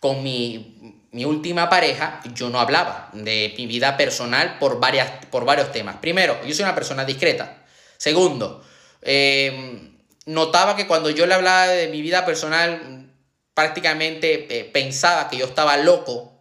con 0.00 0.22
mi, 0.22 1.00
última 1.12 1.68
pareja, 1.68 2.20
yo 2.34 2.50
no 2.50 2.60
hablaba 2.60 3.10
de 3.12 3.54
mi 3.56 3.66
vida 3.66 3.96
personal 3.96 4.58
por, 4.58 4.80
varias, 4.80 5.26
por 5.26 5.44
varios 5.44 5.72
temas. 5.72 5.96
Primero, 5.96 6.38
yo 6.44 6.54
soy 6.54 6.64
una 6.64 6.74
persona 6.74 7.04
discreta. 7.04 7.64
Segundo, 7.96 8.64
em, 9.02 9.96
notaba 10.26 10.76
que 10.76 10.86
cuando 10.86 11.10
yo 11.10 11.26
le 11.26 11.34
hablaba 11.34 11.68
de 11.68 11.88
mi 11.88 12.02
vida 12.02 12.26
personal, 12.26 13.10
prácticamente 13.54 14.58
eh, 14.58 14.64
pensaba 14.64 15.28
que 15.28 15.36
yo 15.36 15.46
estaba 15.46 15.76
loco, 15.76 16.32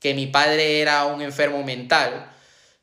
que 0.00 0.14
mi 0.14 0.26
padre 0.26 0.80
era 0.80 1.04
un 1.04 1.22
enfermo 1.22 1.62
mental. 1.62 2.30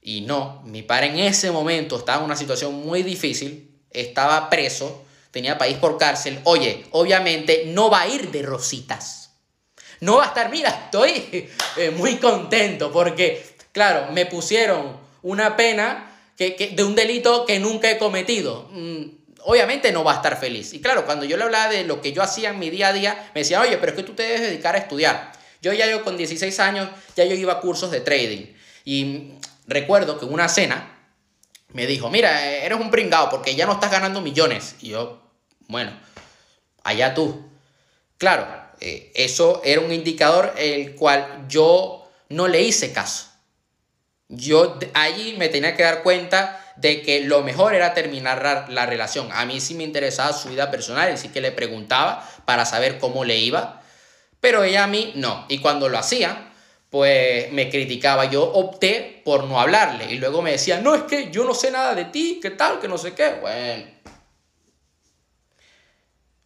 Y 0.02 0.22
no, 0.22 0.62
mi 0.66 0.82
padre 0.82 1.08
en 1.08 1.20
ese 1.20 1.52
momento 1.52 1.98
estaba 1.98 2.20
en 2.20 2.26
una 2.26 2.36
situación 2.36 2.74
muy 2.74 3.04
difícil, 3.04 3.80
estaba 3.92 4.50
preso, 4.50 5.06
tenía 5.32 5.58
país 5.58 5.78
por 5.78 5.98
cárcel, 5.98 6.40
oye, 6.44 6.86
obviamente 6.92 7.64
no 7.68 7.90
va 7.90 8.02
a 8.02 8.08
ir 8.08 8.30
de 8.32 8.44
rositas. 8.44 9.32
No 10.02 10.18
va 10.18 10.26
a 10.26 10.28
estar, 10.28 10.50
mira, 10.50 10.70
estoy 10.70 11.50
eh, 11.78 11.92
muy 11.92 12.18
contento 12.18 12.92
porque, 12.92 13.56
claro, 13.72 14.12
me 14.12 14.26
pusieron 14.26 14.98
una 15.22 15.56
pena 15.56 16.12
que, 16.38 16.74
de 16.76 16.84
un 16.84 16.96
delito 16.96 17.46
que 17.46 17.60
nunca 17.60 17.90
he 17.90 17.98
cometido. 17.98 18.68
Mm, 18.72 19.04
obviamente 19.44 19.92
no 19.92 20.04
va 20.04 20.14
a 20.14 20.16
estar 20.16 20.40
feliz. 20.40 20.74
Y 20.74 20.82
claro, 20.82 21.06
cuando 21.06 21.26
yo 21.26 21.38
le 21.38 21.44
hablaba 21.44 21.72
de 21.72 21.84
lo 21.84 22.02
que 22.02 22.14
yo 22.14 22.24
hacía 22.24 22.50
en 22.50 22.60
mi 22.60 22.70
día 22.70 22.90
a 22.90 22.94
día, 22.94 23.32
me 23.36 23.42
decía, 23.42 23.62
oye, 23.62 23.78
pero 23.78 23.92
es 23.92 23.96
que 23.96 24.04
tú 24.04 24.14
te 24.14 24.24
debes 24.24 24.42
dedicar 24.42 24.76
a 24.76 24.80
estudiar. 24.80 25.32
Yo 25.62 25.72
ya 25.74 25.88
yo 25.88 26.04
con 26.04 26.18
16 26.18 26.60
años, 26.60 26.90
ya 27.16 27.24
yo 27.26 27.36
iba 27.36 27.54
a 27.54 27.60
cursos 27.60 27.92
de 27.92 28.02
trading. 28.02 28.48
Y 28.84 29.34
recuerdo 29.68 30.20
que 30.20 30.26
una 30.26 30.50
cena 30.50 31.01
me 31.74 31.88
dijo, 31.88 32.10
mira, 32.10 32.46
eres 32.46 32.80
un 32.80 32.92
pringao 32.92 33.30
porque 33.30 33.56
ya 33.56 33.66
no 33.66 33.74
estás 33.74 33.92
ganando 33.92 34.22
millones. 34.22 34.76
Y 34.82 34.90
yo, 34.90 35.22
bueno, 35.68 35.92
allá 36.84 37.14
tú. 37.14 37.50
Claro, 38.18 38.48
eh, 38.80 39.12
eso 39.16 39.62
era 39.64 39.82
un 39.82 39.92
indicador 39.92 40.54
el 40.58 40.96
cual 40.96 41.46
yo 41.48 42.10
no 42.30 42.48
le 42.48 42.62
hice 42.62 42.92
caso. 42.94 43.28
Yo 44.28 44.80
allí 44.94 45.36
me 45.38 45.50
tenía 45.50 45.76
que 45.76 45.84
dar 45.84 46.04
cuenta 46.04 46.58
de 46.78 47.02
que 47.02 47.22
lo 47.22 47.44
mejor 47.44 47.76
era 47.76 47.94
terminar 47.94 48.68
la, 48.70 48.86
relación. 48.86 49.30
A 49.32 49.46
mí 49.46 49.60
sí 49.60 49.76
me 49.76 49.84
interesaba 49.84 50.34
su 50.34 50.50
vida 50.50 50.72
personal 50.72 51.14
y 51.14 51.18
sí 51.18 51.30
que 51.30 51.42
le 51.42 51.52
preguntaba 51.52 52.28
para 52.46 52.66
saber 52.66 52.98
cómo 52.98 53.26
le 53.26 53.38
iba, 53.38 53.82
pero 54.40 54.64
ella 54.64 54.86
a 54.86 54.88
mí 54.88 55.12
no. 55.16 55.46
Y 55.50 55.60
cuando 55.60 55.90
lo 55.90 55.98
hacía, 55.98 56.51
pues 56.92 57.52
me 57.54 57.70
criticaba. 57.70 58.26
Yo 58.26 58.44
opté 58.44 59.22
por 59.26 59.46
no 59.46 59.60
hablarle 59.60 60.12
y 60.12 60.20
luego 60.20 60.44
me 60.44 60.52
decía, 60.52 60.82
no, 60.82 60.94
es 60.94 61.04
que 61.04 61.32
yo 61.32 61.46
no 61.46 61.56
sé 61.56 61.72
nada 61.72 61.96
de 61.96 62.06
ti, 62.06 62.40
qué 62.42 62.52
tal, 62.52 62.80
que 62.80 62.88
no 62.88 63.00
sé 63.00 63.16
qué. 63.16 63.38
Bueno, 63.42 63.86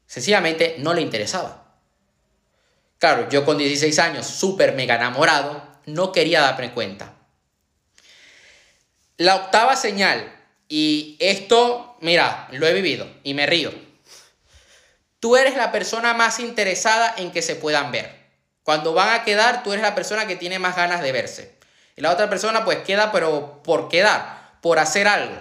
Sencillamente 0.05 0.75
no 0.79 0.93
le 0.93 1.01
interesaba. 1.01 1.65
Claro, 2.99 3.27
yo 3.29 3.43
con 3.43 3.57
16 3.57 3.99
años, 3.99 4.25
súper 4.25 4.73
mega 4.73 4.95
enamorado, 4.95 5.61
no 5.87 6.11
quería 6.13 6.39
darme 6.39 6.71
cuenta. 6.71 7.13
La 9.17 9.35
octava 9.35 9.75
señal, 9.75 10.31
y 10.69 11.17
esto, 11.19 11.97
mira, 12.01 12.47
lo 12.51 12.67
he 12.67 12.73
vivido 12.73 13.09
y 13.23 13.33
me 13.33 13.45
río. 13.45 13.73
Tú 15.19 15.35
eres 15.35 15.57
la 15.57 15.71
persona 15.71 16.13
más 16.13 16.39
interesada 16.39 17.15
en 17.17 17.31
que 17.31 17.41
se 17.41 17.55
puedan 17.55 17.91
ver. 17.91 18.24
Cuando 18.65 18.93
van 18.93 19.09
a 19.09 19.23
quedar, 19.23 19.61
tú 19.61 19.73
eres 19.73 19.83
la 19.83 19.93
persona 19.93 20.25
que 20.25 20.37
tiene 20.37 20.57
más 20.57 20.75
ganas 20.75 21.03
de 21.03 21.11
verse. 21.11 21.55
Y 21.95 22.01
la 22.01 22.11
otra 22.11 22.31
persona 22.31 22.65
pues 22.65 22.79
queda, 22.79 23.11
pero 23.11 23.61
por 23.61 23.89
quedar, 23.89 24.57
por 24.59 24.79
hacer 24.79 25.07
algo. 25.07 25.39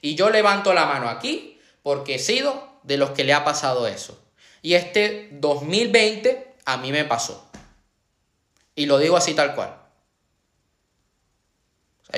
Y 0.00 0.16
yo 0.16 0.28
levanto 0.28 0.74
la 0.74 0.86
mano 0.86 1.08
aquí 1.08 1.60
porque 1.84 2.16
he 2.16 2.18
sido 2.18 2.80
de 2.82 2.96
los 2.96 3.10
que 3.10 3.22
le 3.22 3.32
ha 3.32 3.44
pasado 3.44 3.86
eso. 3.86 4.20
Y 4.60 4.74
este 4.74 5.28
2020 5.34 6.56
a 6.64 6.78
mí 6.78 6.90
me 6.90 7.04
pasó. 7.04 7.48
Y 8.74 8.86
lo 8.86 8.98
digo 8.98 9.16
así 9.16 9.34
tal 9.34 9.54
cual. 9.54 9.76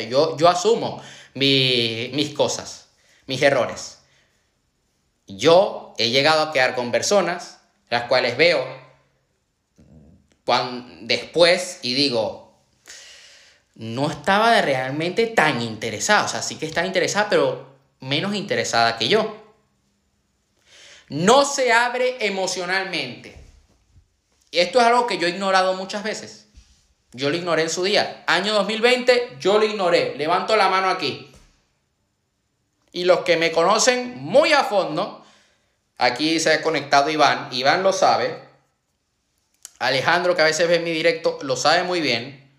yo, 0.09 0.39
yo 0.39 0.49
asumo 0.49 1.03
mis 1.35 2.33
cosas, 2.35 2.89
mis 3.27 3.43
errores. 3.43 3.99
Yo 5.27 5.93
he 5.99 6.09
llegado 6.09 6.45
a 6.45 6.53
quedar 6.55 6.75
con 6.75 6.91
personas, 6.91 7.59
las 7.91 8.05
cuales 8.05 8.39
veo 8.39 8.86
cuando, 10.47 10.89
después 11.03 11.81
y 11.83 11.93
digo, 11.93 12.55
no 13.75 14.11
estaba 14.11 14.63
realmente 14.63 15.27
tan 15.27 15.61
interesada. 15.61 16.25
O 16.25 16.29
sea, 16.29 16.41
sí 16.41 16.55
que 16.55 16.65
estaba 16.65 16.87
interesada, 16.87 17.29
pero 17.29 17.67
menos 18.01 18.35
interesada 18.35 18.97
que 18.97 19.09
yo. 19.09 19.37
No 21.09 21.45
se 21.45 21.73
abre 21.73 22.17
emocionalmente. 22.25 23.37
Esto 24.53 24.81
es 24.81 24.87
algo 24.87 25.07
que 25.07 25.19
yo 25.19 25.27
he 25.27 25.31
ignorado 25.31 25.75
muchas 25.75 26.05
veces. 26.05 26.47
Yo 27.13 27.29
lo 27.29 27.37
ignoré 27.37 27.63
en 27.63 27.71
su 27.71 27.83
día. 27.83 28.25
Año 28.29 28.55
2020, 28.55 29.37
yo 29.41 29.59
lo 29.59 29.65
ignoré. 29.65 30.15
Levanto 30.17 30.57
la 30.57 30.69
mano 30.69 30.89
aquí. 30.89 31.33
Y 32.93 33.05
los 33.05 33.21
que 33.21 33.37
me 33.37 33.51
conocen 33.51 34.17
muy 34.19 34.53
a 34.53 34.63
fondo, 34.63 35.25
aquí 35.99 36.39
se 36.39 36.53
ha 36.53 36.63
conectado 36.63 37.11
Iván. 37.11 37.49
Iván 37.53 37.83
lo 37.83 37.93
sabe. 37.93 38.46
Alejandro, 39.79 40.35
que 40.35 40.43
a 40.43 40.47
veces 40.47 40.69
ve 40.69 40.79
mi 40.79 40.91
directo, 40.91 41.39
lo 41.43 41.57
sabe 41.57 41.83
muy 41.83 42.01
bien. 42.01 42.51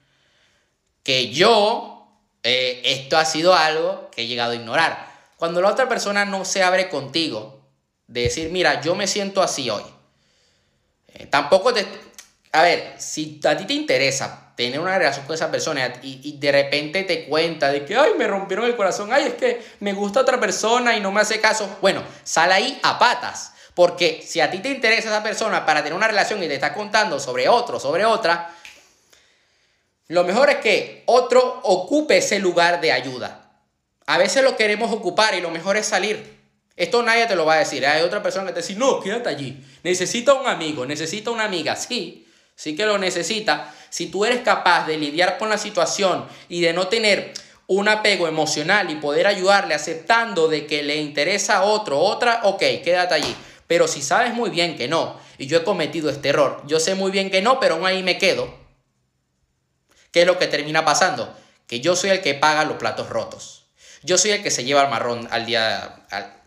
Que 1.04 1.32
yo, 1.32 2.08
eh, 2.44 2.82
esto 2.86 3.18
ha 3.18 3.26
sido 3.26 3.56
algo 3.56 4.10
que 4.12 4.24
he 4.24 4.28
llegado 4.28 4.52
a 4.52 4.56
ignorar. 4.56 5.08
Cuando 5.38 5.62
la 5.62 5.70
otra 5.70 5.88
persona 5.88 6.26
no 6.26 6.46
se 6.46 6.64
abre 6.64 6.90
contigo, 6.90 7.58
de 8.08 8.24
decir, 8.24 8.50
mira, 8.50 8.82
yo 8.82 8.96
me 8.96 9.08
siento 9.08 9.42
así 9.42 9.70
hoy. 9.70 9.84
Eh, 11.10 11.28
tampoco 11.28 11.74
te... 11.74 11.86
A 12.54 12.62
ver, 12.64 12.96
si 12.98 13.40
a 13.44 13.58
ti 13.58 13.66
te 13.66 13.74
interesa 13.74 14.54
tener 14.56 14.80
una 14.80 14.98
relación 14.98 15.26
con 15.26 15.36
esa 15.36 15.52
persona 15.52 15.94
y, 16.02 16.38
de 16.40 16.52
repente 16.52 17.04
te 17.04 17.26
cuenta 17.26 17.72
de 17.72 17.86
que, 17.86 17.96
ay, 17.96 18.14
me 18.18 18.26
rompieron 18.26 18.66
el 18.66 18.76
corazón, 18.76 19.14
ay, 19.14 19.26
es 19.26 19.34
que 19.36 19.64
me 19.82 19.94
gusta 19.94 20.22
otra 20.22 20.40
persona 20.40 20.98
y 20.98 21.00
no 21.00 21.12
me 21.12 21.22
hace 21.22 21.40
caso, 21.40 21.78
bueno, 21.82 22.04
sal 22.24 22.52
ahí 22.52 22.80
a 22.82 22.98
patas. 22.98 23.54
Porque 23.78 24.24
si 24.26 24.42
a 24.42 24.50
ti 24.50 24.58
te 24.58 24.70
interesa 24.70 25.10
esa 25.10 25.22
persona 25.22 25.64
para 25.64 25.84
tener 25.84 25.94
una 25.94 26.08
relación 26.08 26.42
y 26.42 26.48
te 26.48 26.56
está 26.56 26.74
contando 26.74 27.20
sobre 27.20 27.48
otro, 27.48 27.80
sobre 27.80 28.06
otra, 28.06 28.50
lo 30.08 30.24
mejor 30.24 30.50
es 30.50 30.56
que 30.56 31.04
otro 31.06 31.60
ocupe 31.62 32.18
ese 32.18 32.40
lugar 32.40 32.82
de 32.82 32.92
ayuda. 32.92 33.52
A 34.08 34.18
veces 34.18 34.44
lo 34.44 34.58
queremos 34.58 34.92
ocupar 34.92 35.36
y 35.36 35.42
lo 35.42 35.52
mejor 35.52 35.78
es 35.78 35.86
salir. 35.86 36.40
Esto 36.76 37.04
nadie 37.04 37.28
te 37.28 37.36
lo 37.36 37.46
va 37.46 37.54
a 37.54 37.60
decir. 37.60 37.86
Hay 37.86 38.02
otra 38.02 38.24
persona 38.24 38.48
que 38.48 38.54
te 38.54 38.62
dice, 38.62 38.74
no, 38.74 39.00
quédate 39.00 39.30
allí. 39.30 39.64
Necesita 39.84 40.34
un 40.34 40.48
amigo, 40.48 40.84
necesita 40.84 41.30
una 41.30 41.44
amiga. 41.44 41.76
Sí, 41.76 42.28
sí 42.56 42.76
que 42.76 42.88
lo 42.88 42.98
necesita. 42.98 43.72
Si 43.92 44.08
tú 44.08 44.26
eres 44.26 44.42
capaz 44.42 44.88
de 44.88 44.98
lidiar 44.98 45.38
con 45.38 45.50
la 45.50 45.60
situación 45.60 46.28
y 46.50 46.62
de 46.62 46.74
no 46.74 46.88
tener 46.88 47.32
un 47.68 47.88
apego 47.90 48.28
emocional 48.28 48.90
y 48.90 48.96
poder 48.96 49.28
ayudarle 49.28 49.76
aceptando 49.76 50.48
de 50.48 50.66
que 50.66 50.82
le 50.82 50.96
interesa 50.96 51.58
a 51.58 51.64
otro, 51.66 52.00
otra, 52.00 52.42
ok, 52.46 52.64
quédate 52.84 53.14
allí. 53.14 53.36
Pero 53.68 53.88
si 53.88 54.02
sabes 54.02 54.34
muy 54.34 54.50
bien 54.50 54.78
que 54.78 54.88
no, 54.88 55.20
y 55.38 55.48
yo 55.48 55.60
he 55.60 55.64
cometido 55.64 56.10
este 56.10 56.30
error, 56.30 56.64
yo 56.66 56.80
sé 56.80 56.96
muy 56.96 57.12
bien 57.12 57.30
que 57.30 57.42
no, 57.42 57.60
pero 57.60 57.76
aún 57.76 57.86
ahí 57.86 58.02
me 58.02 58.18
quedo, 58.18 58.54
¿qué 60.12 60.22
es 60.22 60.28
lo 60.28 60.40
que 60.40 60.48
termina 60.48 60.86
pasando? 60.86 61.38
Que 61.68 61.82
yo 61.82 61.96
soy 61.96 62.12
el 62.12 62.22
que 62.22 62.34
paga 62.34 62.64
los 62.64 62.78
platos 62.78 63.10
rotos. 63.10 63.66
Yo 64.04 64.18
soy 64.18 64.32
el 64.32 64.44
que 64.44 64.52
se 64.52 64.64
lleva 64.64 64.84
el 64.84 64.90
marrón 64.90 65.28
al 65.32 65.46
día, 65.46 66.06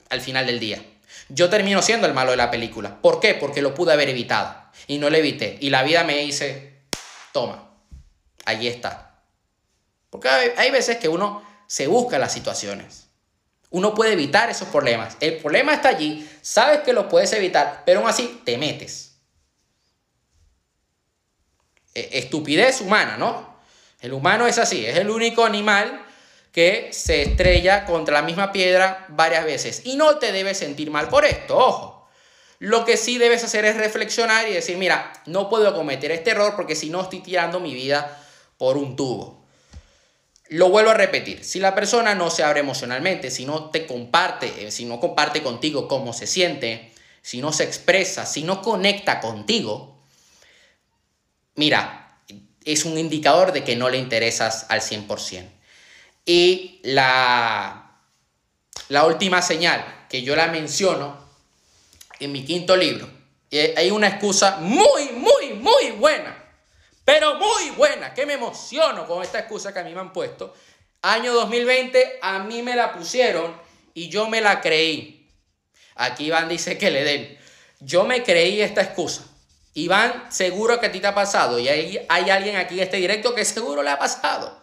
al 0.08 0.20
final 0.20 0.46
del 0.46 0.60
día. 0.60 0.82
Yo 1.28 1.50
termino 1.50 1.82
siendo 1.82 2.06
el 2.06 2.14
malo 2.14 2.30
de 2.30 2.38
la 2.38 2.50
película. 2.50 3.00
¿Por 3.00 3.20
qué? 3.20 3.34
Porque 3.34 3.62
lo 3.62 3.74
pude 3.74 3.92
haber 3.92 4.08
evitado. 4.08 4.56
Y 4.86 4.98
no 4.98 5.10
lo 5.10 5.16
evité. 5.16 5.58
Y 5.60 5.70
la 5.70 5.82
vida 5.82 6.04
me 6.04 6.16
dice, 6.18 6.80
toma, 7.32 7.70
allí 8.46 8.66
está. 8.66 9.22
Porque 10.08 10.28
hay, 10.28 10.52
hay 10.56 10.70
veces 10.70 10.96
que 10.96 11.08
uno 11.08 11.44
se 11.66 11.86
busca 11.86 12.18
las 12.18 12.32
situaciones. 12.32 12.99
Uno 13.70 13.94
puede 13.94 14.12
evitar 14.12 14.50
esos 14.50 14.68
problemas. 14.68 15.16
El 15.20 15.38
problema 15.38 15.72
está 15.72 15.88
allí, 15.88 16.28
sabes 16.42 16.80
que 16.80 16.92
lo 16.92 17.08
puedes 17.08 17.32
evitar, 17.32 17.82
pero 17.86 18.00
aún 18.00 18.08
así 18.08 18.42
te 18.44 18.58
metes. 18.58 19.16
E, 21.94 22.18
estupidez 22.18 22.80
humana, 22.80 23.16
¿no? 23.16 23.58
El 24.00 24.12
humano 24.12 24.46
es 24.46 24.58
así, 24.58 24.84
es 24.84 24.96
el 24.96 25.10
único 25.10 25.44
animal 25.44 26.04
que 26.52 26.88
se 26.92 27.22
estrella 27.22 27.84
contra 27.84 28.14
la 28.14 28.22
misma 28.22 28.50
piedra 28.50 29.06
varias 29.08 29.44
veces. 29.44 29.82
Y 29.84 29.96
no 29.96 30.18
te 30.18 30.32
debes 30.32 30.58
sentir 30.58 30.90
mal 30.90 31.08
por 31.08 31.24
esto, 31.24 31.56
ojo. 31.56 32.08
Lo 32.58 32.84
que 32.84 32.96
sí 32.96 33.18
debes 33.18 33.44
hacer 33.44 33.64
es 33.64 33.76
reflexionar 33.76 34.48
y 34.48 34.52
decir, 34.52 34.76
mira, 34.76 35.12
no 35.26 35.48
puedo 35.48 35.74
cometer 35.74 36.10
este 36.10 36.32
error 36.32 36.54
porque 36.56 36.76
si 36.76 36.90
no 36.90 37.02
estoy 37.02 37.20
tirando 37.20 37.60
mi 37.60 37.72
vida 37.72 38.20
por 38.58 38.76
un 38.76 38.96
tubo. 38.96 39.39
Lo 40.50 40.68
vuelvo 40.68 40.90
a 40.90 40.94
repetir, 40.94 41.44
si 41.44 41.60
la 41.60 41.76
persona 41.76 42.16
no 42.16 42.28
se 42.28 42.42
abre 42.42 42.58
emocionalmente, 42.58 43.30
si 43.30 43.44
no 43.44 43.70
te 43.70 43.86
comparte, 43.86 44.66
eh, 44.66 44.72
si 44.72 44.84
no 44.84 44.98
comparte 44.98 45.44
contigo 45.44 45.86
cómo 45.86 46.12
se 46.12 46.26
siente, 46.26 46.92
si 47.22 47.40
no 47.40 47.52
se 47.52 47.62
expresa, 47.62 48.26
si 48.26 48.42
no 48.42 48.60
conecta 48.60 49.20
contigo, 49.20 50.02
mira, 51.54 52.18
es 52.64 52.84
un 52.84 52.98
indicador 52.98 53.52
de 53.52 53.62
que 53.62 53.76
no 53.76 53.88
le 53.90 53.98
interesas 53.98 54.66
al 54.70 54.80
100%. 54.80 55.48
Y 56.26 56.80
la, 56.82 58.00
la 58.88 59.06
última 59.06 59.42
señal 59.42 60.06
que 60.08 60.22
yo 60.22 60.34
la 60.34 60.48
menciono 60.48 61.16
en 62.18 62.32
mi 62.32 62.44
quinto 62.44 62.76
libro, 62.76 63.08
hay 63.52 63.92
una 63.92 64.08
excusa 64.08 64.56
muy, 64.60 65.10
muy, 65.12 65.54
muy 65.54 65.92
buena, 65.92 66.39
pero 67.10 67.34
muy 67.34 67.70
buena, 67.70 68.14
que 68.14 68.24
me 68.24 68.34
emociono 68.34 69.04
con 69.04 69.24
esta 69.24 69.40
excusa 69.40 69.72
que 69.72 69.80
a 69.80 69.82
mí 69.82 69.92
me 69.92 69.98
han 69.98 70.12
puesto. 70.12 70.54
Año 71.02 71.32
2020, 71.34 72.20
a 72.22 72.38
mí 72.38 72.62
me 72.62 72.76
la 72.76 72.92
pusieron 72.92 73.52
y 73.94 74.08
yo 74.08 74.28
me 74.28 74.40
la 74.40 74.60
creí. 74.60 75.28
Aquí 75.96 76.26
Iván 76.26 76.48
dice 76.48 76.78
que 76.78 76.88
le 76.88 77.02
den. 77.02 77.36
Yo 77.80 78.04
me 78.04 78.22
creí 78.22 78.60
esta 78.60 78.82
excusa. 78.82 79.24
Iván, 79.74 80.26
seguro 80.30 80.78
que 80.78 80.86
a 80.86 80.92
ti 80.92 81.00
te 81.00 81.08
ha 81.08 81.14
pasado 81.14 81.58
y 81.58 81.66
hay, 81.68 82.06
hay 82.08 82.30
alguien 82.30 82.54
aquí 82.54 82.74
en 82.74 82.84
este 82.84 82.98
directo 82.98 83.34
que 83.34 83.44
seguro 83.44 83.82
le 83.82 83.90
ha 83.90 83.98
pasado. 83.98 84.60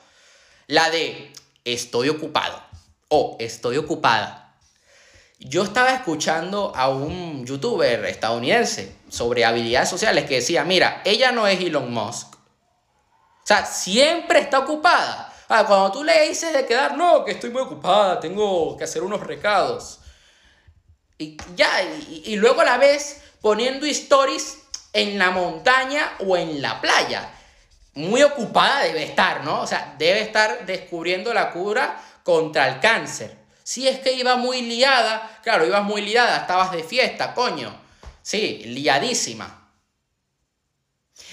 La 0.67 0.89
de 0.89 1.33
estoy 1.65 2.07
ocupado 2.07 2.63
o 3.09 3.35
estoy 3.41 3.75
ocupada. 3.75 4.55
Yo 5.37 5.63
estaba 5.63 5.93
escuchando 5.93 6.71
a 6.73 6.87
un 6.87 7.45
youtuber 7.45 8.05
estadounidense 8.05 8.95
sobre 9.09 9.43
habilidades 9.43 9.89
sociales 9.89 10.23
que 10.25 10.35
decía, 10.35 10.63
mira, 10.63 11.01
ella 11.03 11.33
no 11.33 11.45
es 11.45 11.59
Elon 11.59 11.93
Musk. 11.93 12.36
O 13.47 13.53
sea, 13.53 13.65
siempre 13.65 14.39
está 14.39 14.59
ocupada. 14.59 15.33
Ah, 15.47 15.63
cuando 15.65 15.91
tú 15.93 16.03
le 16.03 16.27
dices 16.27 16.51
de 16.51 16.65
quedar, 16.65 16.97
no, 16.97 17.23
que 17.23 17.31
estoy 17.31 17.49
muy 17.49 17.61
ocupada, 17.61 18.19
tengo 18.19 18.75
que 18.75 18.83
hacer 18.83 19.03
unos 19.03 19.21
recados. 19.21 19.99
Y 21.17 21.37
ya, 21.55 21.81
y, 21.81 22.23
y 22.25 22.35
luego 22.35 22.61
la 22.63 22.77
vez 22.77 23.21
poniendo 23.39 23.85
stories 23.85 24.63
en 24.91 25.17
la 25.17 25.31
montaña 25.31 26.11
o 26.19 26.35
en 26.35 26.61
la 26.61 26.81
playa 26.81 27.31
muy 27.97 28.21
ocupada 28.21 28.83
debe 28.83 29.03
estar, 29.03 29.43
¿no? 29.43 29.61
O 29.61 29.67
sea, 29.67 29.95
debe 29.97 30.21
estar 30.21 30.65
descubriendo 30.65 31.33
la 31.33 31.51
cura 31.51 31.99
contra 32.23 32.67
el 32.67 32.79
cáncer. 32.81 33.35
Si 33.63 33.87
es 33.87 33.99
que 33.99 34.11
iba 34.11 34.35
muy 34.35 34.61
liada, 34.61 35.39
claro, 35.41 35.65
ibas 35.65 35.83
muy 35.83 36.01
liada, 36.01 36.37
estabas 36.37 36.71
de 36.71 36.83
fiesta, 36.83 37.33
coño. 37.33 37.73
Sí, 38.21 38.63
liadísima. 38.65 39.71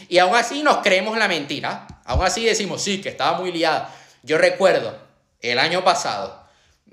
Y 0.09 0.19
aún 0.19 0.35
así 0.35 0.63
nos 0.63 0.79
creemos 0.79 1.19
la 1.19 1.29
mentira. 1.29 1.87
Aún 2.05 2.25
así 2.25 2.45
decimos, 2.45 2.83
sí, 2.83 3.01
que 3.01 3.09
estaba 3.09 3.39
muy 3.39 3.53
liada. 3.53 3.95
Yo 4.23 4.39
recuerdo, 4.39 4.97
el 5.41 5.59
año 5.59 5.85
pasado, 5.85 6.43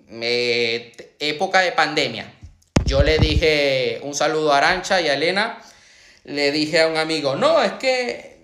época 0.10 1.62
de 1.62 1.72
pandemia, 1.72 2.34
yo 2.86 3.04
le 3.04 3.18
dije 3.20 4.00
un 4.04 4.14
saludo 4.14 4.52
a 4.54 4.58
Arancha 4.58 5.00
y 5.00 5.08
a 5.08 5.14
Elena, 5.14 5.62
le 6.24 6.52
dije 6.52 6.82
a 6.82 6.88
un 6.88 6.98
amigo, 6.98 7.36
no, 7.36 7.62
es 7.62 7.74
que 7.74 8.42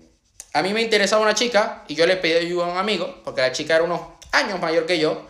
a 0.52 0.62
mí 0.62 0.72
me 0.72 0.80
interesaba 0.80 1.22
una 1.22 1.34
chica 1.34 1.84
y 1.88 1.94
yo 1.94 2.06
le 2.06 2.16
pedí 2.16 2.46
ayuda 2.46 2.66
a 2.66 2.72
un 2.72 2.78
amigo, 2.78 3.20
porque 3.24 3.42
la 3.42 3.52
chica 3.52 3.74
era 3.74 3.84
unos 3.84 4.00
años 4.32 4.60
mayor 4.60 4.86
que 4.86 4.98
yo 4.98 5.26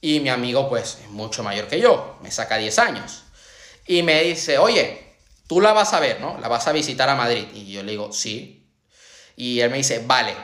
y 0.00 0.20
mi 0.20 0.28
amigo 0.28 0.68
pues 0.68 0.98
es 1.02 1.08
mucho 1.10 1.42
mayor 1.42 1.66
que 1.66 1.80
yo, 1.80 2.18
me 2.22 2.30
saca 2.30 2.56
10 2.56 2.78
años. 2.78 3.24
Y 3.86 4.02
me 4.02 4.22
dice, 4.22 4.58
oye, 4.58 5.16
tú 5.46 5.60
la 5.60 5.72
vas 5.72 5.94
a 5.94 6.00
ver, 6.00 6.20
¿no? 6.20 6.38
La 6.40 6.48
vas 6.48 6.68
a 6.68 6.72
visitar 6.72 7.08
a 7.08 7.14
Madrid. 7.14 7.46
Y 7.54 7.72
yo 7.72 7.82
le 7.82 7.92
digo, 7.92 8.12
sí. 8.12 8.66
Y 9.34 9.60
él 9.60 9.70
me 9.70 9.78
dice, 9.78 10.02
vale, 10.06 10.34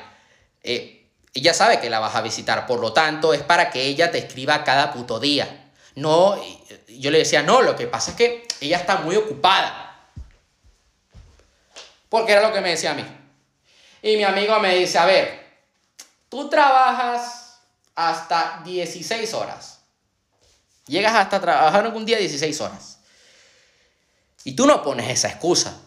eh, 0.64 1.10
ella 1.34 1.52
sabe 1.52 1.80
que 1.80 1.90
la 1.90 2.00
vas 2.00 2.14
a 2.14 2.22
visitar, 2.22 2.66
por 2.66 2.80
lo 2.80 2.92
tanto 2.92 3.34
es 3.34 3.42
para 3.42 3.70
que 3.70 3.82
ella 3.82 4.10
te 4.10 4.18
escriba 4.18 4.64
cada 4.64 4.92
puto 4.92 5.20
día. 5.20 5.72
No, 5.96 6.36
yo 6.88 7.10
le 7.10 7.18
decía, 7.18 7.42
no, 7.42 7.62
lo 7.62 7.76
que 7.76 7.86
pasa 7.86 8.12
es 8.12 8.16
que 8.16 8.48
ella 8.60 8.78
está 8.78 8.96
muy 8.96 9.16
ocupada. 9.16 10.10
Porque 12.08 12.32
era 12.32 12.42
lo 12.42 12.52
que 12.52 12.60
me 12.60 12.70
decía 12.70 12.92
a 12.92 12.94
mí. 12.94 13.04
Y 14.02 14.16
mi 14.16 14.24
amigo 14.24 14.58
me 14.60 14.74
dice, 14.76 14.98
a 14.98 15.04
ver, 15.04 15.44
tú 16.28 16.48
trabajas 16.48 17.58
hasta 17.94 18.62
16 18.64 19.34
horas. 19.34 19.80
Llegas 20.86 21.14
hasta 21.14 21.40
trabajar 21.40 21.86
un 21.88 22.04
día 22.04 22.18
16 22.18 22.60
horas. 22.60 22.98
Y 24.44 24.54
tú 24.54 24.66
no 24.66 24.82
pones 24.82 25.10
esa 25.10 25.28
excusa. 25.28 25.80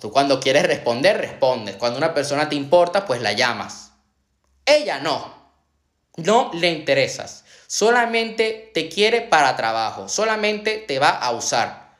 Tú 0.00 0.10
cuando 0.10 0.40
quieres 0.40 0.64
responder, 0.64 1.18
respondes. 1.18 1.76
Cuando 1.76 1.98
una 1.98 2.14
persona 2.14 2.48
te 2.48 2.56
importa, 2.56 3.06
pues 3.06 3.20
la 3.22 3.32
llamas. 3.32 3.92
Ella 4.64 4.98
no. 5.00 5.34
No 6.16 6.50
le 6.54 6.70
interesas. 6.70 7.44
Solamente 7.66 8.70
te 8.72 8.88
quiere 8.88 9.22
para 9.22 9.56
trabajo. 9.56 10.08
Solamente 10.08 10.78
te 10.78 10.98
va 10.98 11.10
a 11.10 11.30
usar. 11.32 11.96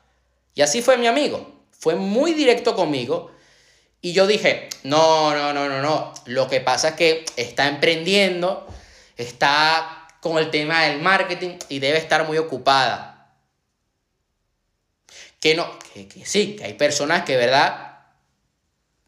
Y 0.55 0.63
así 0.63 0.83
fue 0.83 0.97
mi 0.97 1.07
amigo. 1.07 1.55
Fue 1.71 1.95
muy 1.95 2.33
directo 2.33 2.75
conmigo 2.75 3.31
y 4.01 4.13
yo 4.13 4.27
dije, 4.27 4.69
no, 4.85 5.35
no, 5.35 5.53
no, 5.53 5.69
no, 5.69 5.83
no. 5.83 6.15
Lo 6.27 6.49
que 6.49 6.61
pasa 6.61 6.91
es 6.91 6.95
que 6.95 7.25
está 7.37 7.67
emprendiendo, 7.67 8.67
está 9.17 10.07
con 10.21 10.39
el 10.39 10.51
tema 10.51 10.85
del 10.85 11.01
marketing 11.01 11.57
y 11.69 11.81
debe 11.81 11.99
estar 11.99 12.27
muy 12.27 12.39
ocupada. 12.39 13.16
Que 15.47 15.55
no, 15.55 15.79
que, 15.95 16.09
sí, 16.25 16.57
que 16.57 16.65
hay 16.65 16.75
personas 16.75 17.23
que, 17.23 17.37
¿verdad? 17.37 18.01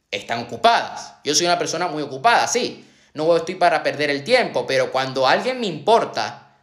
Están 0.08 0.44
ocupadas. 0.44 1.14
Yo 1.24 1.34
soy 1.34 1.46
una 1.46 1.58
persona 1.58 1.88
muy 1.88 2.00
ocupada, 2.00 2.46
sí. 2.46 2.88
No 3.12 3.36
estoy 3.36 3.56
para 3.56 3.82
perder 3.82 4.08
el 4.08 4.22
tiempo, 4.22 4.64
pero 4.64 4.92
cuando 4.92 5.26
alguien 5.26 5.58
me 5.58 5.66
importa, 5.66 6.54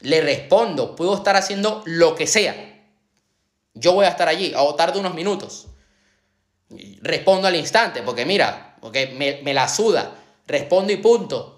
le 0.00 0.22
respondo, 0.22 0.96
puedo 0.96 1.14
estar 1.14 1.36
haciendo 1.36 1.82
lo 1.84 2.14
que 2.14 2.26
sea. 2.26 2.54
Yo 3.74 3.92
voy 3.92 4.06
a 4.06 4.08
estar 4.08 4.28
allí, 4.28 4.54
o 4.56 4.74
tarde 4.74 4.98
unos 4.98 5.12
minutos 5.12 5.66
respondo 7.02 7.48
al 7.48 7.56
instante, 7.56 8.00
porque 8.00 8.24
mira, 8.24 8.76
porque 8.80 9.08
me, 9.08 9.42
me 9.42 9.52
la 9.52 9.68
suda, 9.68 10.14
respondo 10.46 10.90
y 10.90 10.96
punto. 10.96 11.57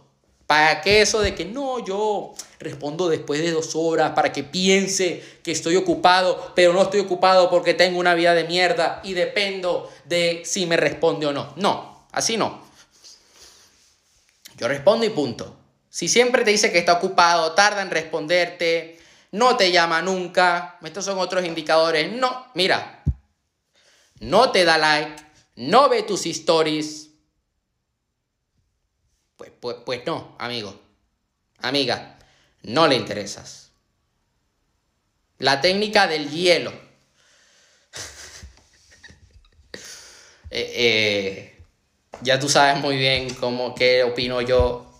¿Para 0.50 0.80
qué 0.80 1.00
eso 1.00 1.20
de 1.20 1.32
que 1.36 1.44
no, 1.44 1.78
yo 1.78 2.34
respondo 2.58 3.08
después 3.08 3.40
de 3.40 3.52
dos 3.52 3.76
horas 3.76 4.14
para 4.16 4.32
que 4.32 4.42
piense 4.42 5.22
que 5.44 5.52
estoy 5.52 5.76
ocupado, 5.76 6.52
pero 6.56 6.72
no 6.72 6.82
estoy 6.82 6.98
ocupado 6.98 7.48
porque 7.48 7.72
tengo 7.72 8.00
una 8.00 8.14
vida 8.14 8.34
de 8.34 8.42
mierda 8.42 9.00
y 9.04 9.14
dependo 9.14 9.88
de 10.06 10.42
si 10.44 10.66
me 10.66 10.76
responde 10.76 11.26
o 11.26 11.32
no? 11.32 11.52
No, 11.54 12.04
así 12.10 12.36
no. 12.36 12.64
Yo 14.56 14.66
respondo 14.66 15.06
y 15.06 15.10
punto. 15.10 15.56
Si 15.88 16.08
siempre 16.08 16.42
te 16.42 16.50
dice 16.50 16.72
que 16.72 16.78
está 16.78 16.94
ocupado, 16.94 17.52
tarda 17.52 17.82
en 17.82 17.90
responderte, 17.92 18.98
no 19.30 19.56
te 19.56 19.70
llama 19.70 20.02
nunca, 20.02 20.80
estos 20.82 21.04
son 21.04 21.20
otros 21.20 21.44
indicadores. 21.44 22.10
No, 22.12 22.48
mira, 22.54 23.04
no 24.18 24.50
te 24.50 24.64
da 24.64 24.78
like, 24.78 25.22
no 25.54 25.88
ve 25.88 26.02
tus 26.02 26.26
stories, 26.26 27.10
pues, 29.40 29.53
pues, 29.59 29.76
pues 29.87 30.05
no, 30.05 30.37
amigo, 30.38 30.79
amiga, 31.61 32.18
no 32.62 32.87
le 32.87 32.94
interesas. 32.94 33.70
La 35.38 35.62
técnica 35.62 36.07
del 36.07 36.31
hielo. 36.31 36.72
Eh, 40.53 40.72
eh, 40.74 41.64
ya 42.22 42.40
tú 42.40 42.48
sabes 42.48 42.83
muy 42.83 42.96
bien 42.96 43.33
cómo, 43.35 43.72
qué 43.72 44.03
opino 44.03 44.40
yo 44.40 44.92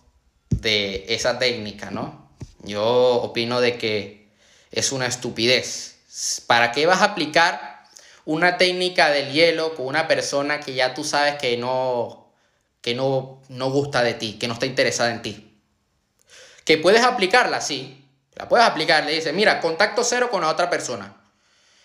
de 0.48 1.07
esa 1.09 1.40
técnica, 1.40 1.90
¿no? 1.90 2.31
Yo 2.62 2.85
opino 3.16 3.61
de 3.61 3.76
que 3.76 4.29
es 4.70 4.92
una 4.92 5.07
estupidez. 5.07 5.96
¿Para 6.46 6.70
qué 6.70 6.87
vas 6.87 7.00
a 7.00 7.07
aplicar 7.07 7.83
una 8.24 8.59
técnica 8.59 9.11
del 9.11 9.33
hielo 9.33 9.74
con 9.74 9.87
una 9.87 10.07
persona 10.07 10.61
que 10.61 10.74
ya 10.74 10.94
tú 10.94 11.03
sabes 11.03 11.35
que 11.35 11.57
no, 11.57 12.19
que 12.81 12.95
no, 12.95 13.43
no 13.49 13.71
gusta 13.71 14.03
de 14.03 14.14
ti, 14.14 14.38
que 14.38 14.49
no 14.49 14.55
está 14.55 14.66
interesada 14.66 15.11
en 15.11 15.23
ti. 15.23 15.59
Que 16.64 16.79
puedes 16.79 17.03
aplicarla, 17.03 17.61
sí. 17.61 18.05
La 18.35 18.49
puedes 18.49 18.66
aplicar, 18.66 19.05
le 19.05 19.12
dices, 19.12 19.35
mira, 19.35 19.61
contacto 19.61 20.05
cero 20.05 20.31
con 20.31 20.40
la 20.40 20.49
otra 20.49 20.71
persona. 20.71 21.16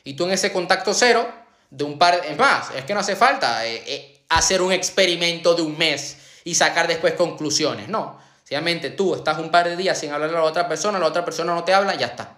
Y 0.04 0.14
tú 0.14 0.26
en 0.26 0.32
ese 0.32 0.54
contacto 0.54 0.94
cero, 0.94 1.28
de 1.70 1.84
un 1.84 1.98
par, 1.98 2.22
es 2.26 2.38
más, 2.38 2.72
es 2.76 2.86
que 2.86 2.94
no 2.94 3.00
hace 3.00 3.16
falta, 3.16 3.66
eh, 3.66 3.84
eh, 3.86 4.26
hacer 4.30 4.62
un 4.62 4.72
experimento 4.72 5.56
de 5.56 5.62
un 5.64 5.78
mes 5.78 6.18
y 6.44 6.56
sacar 6.56 6.88
después 6.88 7.14
conclusiones. 7.14 7.90
No, 7.90 8.20
sencillamente 8.40 8.92
tú 8.92 9.16
estás 9.16 9.40
un 9.40 9.52
par 9.52 9.68
de 9.68 9.76
días 9.76 10.00
sin 10.00 10.12
hablarle 10.12 10.38
a 10.38 10.42
la 10.42 10.46
otra 10.46 10.68
persona, 10.68 11.00
la 11.00 11.08
otra 11.08 11.26
persona 11.26 11.54
no 11.54 11.64
te 11.64 11.74
habla, 11.74 11.96
ya 11.96 12.08
está. 12.08 12.34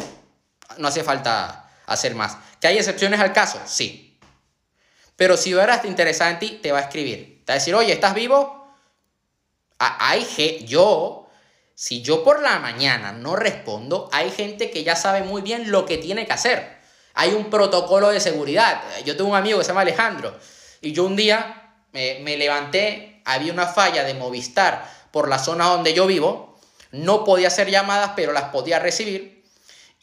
No 0.78 0.88
hace 0.88 1.04
falta 1.04 1.70
hacer 1.86 2.16
más. 2.16 2.38
¿Que 2.60 2.68
hay 2.68 2.78
excepciones 2.78 3.20
al 3.20 3.34
caso? 3.34 3.60
Sí. 3.66 4.18
Pero 5.16 5.36
si 5.36 5.54
verás 5.54 5.82
te 5.82 5.88
interesa 5.88 6.30
en 6.30 6.40
ti, 6.40 6.60
te 6.62 6.72
va 6.72 6.80
a 6.80 6.84
escribir. 6.84 7.37
Te 7.48 7.54
decir, 7.54 7.74
oye, 7.76 7.94
¿estás 7.94 8.14
vivo? 8.14 8.68
Hay 9.80 10.66
yo, 10.66 11.30
si 11.76 12.02
yo 12.02 12.22
por 12.22 12.42
la 12.42 12.60
mañana 12.60 13.14
no 13.14 13.38
respondo, 13.38 14.10
hay 14.12 14.32
gente 14.32 14.70
que 14.70 14.84
ya 14.84 14.98
sabe 14.98 15.24
muy 15.24 15.42
bien 15.42 15.72
lo 15.72 15.86
que 15.86 15.98
tiene 15.98 16.28
que 16.28 16.34
hacer. 16.34 16.78
Hay 17.14 17.34
un 17.34 17.50
protocolo 17.50 18.10
de 18.10 18.20
seguridad. 18.20 18.84
Yo 19.06 19.16
tengo 19.16 19.30
un 19.30 19.38
amigo 19.38 19.60
que 19.60 19.64
se 19.64 19.70
llama 19.70 19.82
Alejandro 19.82 20.38
y 20.82 20.92
yo 20.92 21.06
un 21.06 21.16
día 21.16 21.72
me 21.94 22.36
levanté, 22.36 23.22
había 23.24 23.54
una 23.54 23.68
falla 23.68 24.04
de 24.04 24.14
Movistar 24.14 24.86
por 25.12 25.30
la 25.30 25.40
zona 25.40 25.68
donde 25.68 25.94
yo 25.94 26.06
vivo, 26.06 26.60
no 26.92 27.24
podía 27.24 27.48
hacer 27.48 27.72
llamadas, 27.72 28.12
pero 28.18 28.34
las 28.34 28.50
podía 28.50 28.80
recibir 28.80 29.46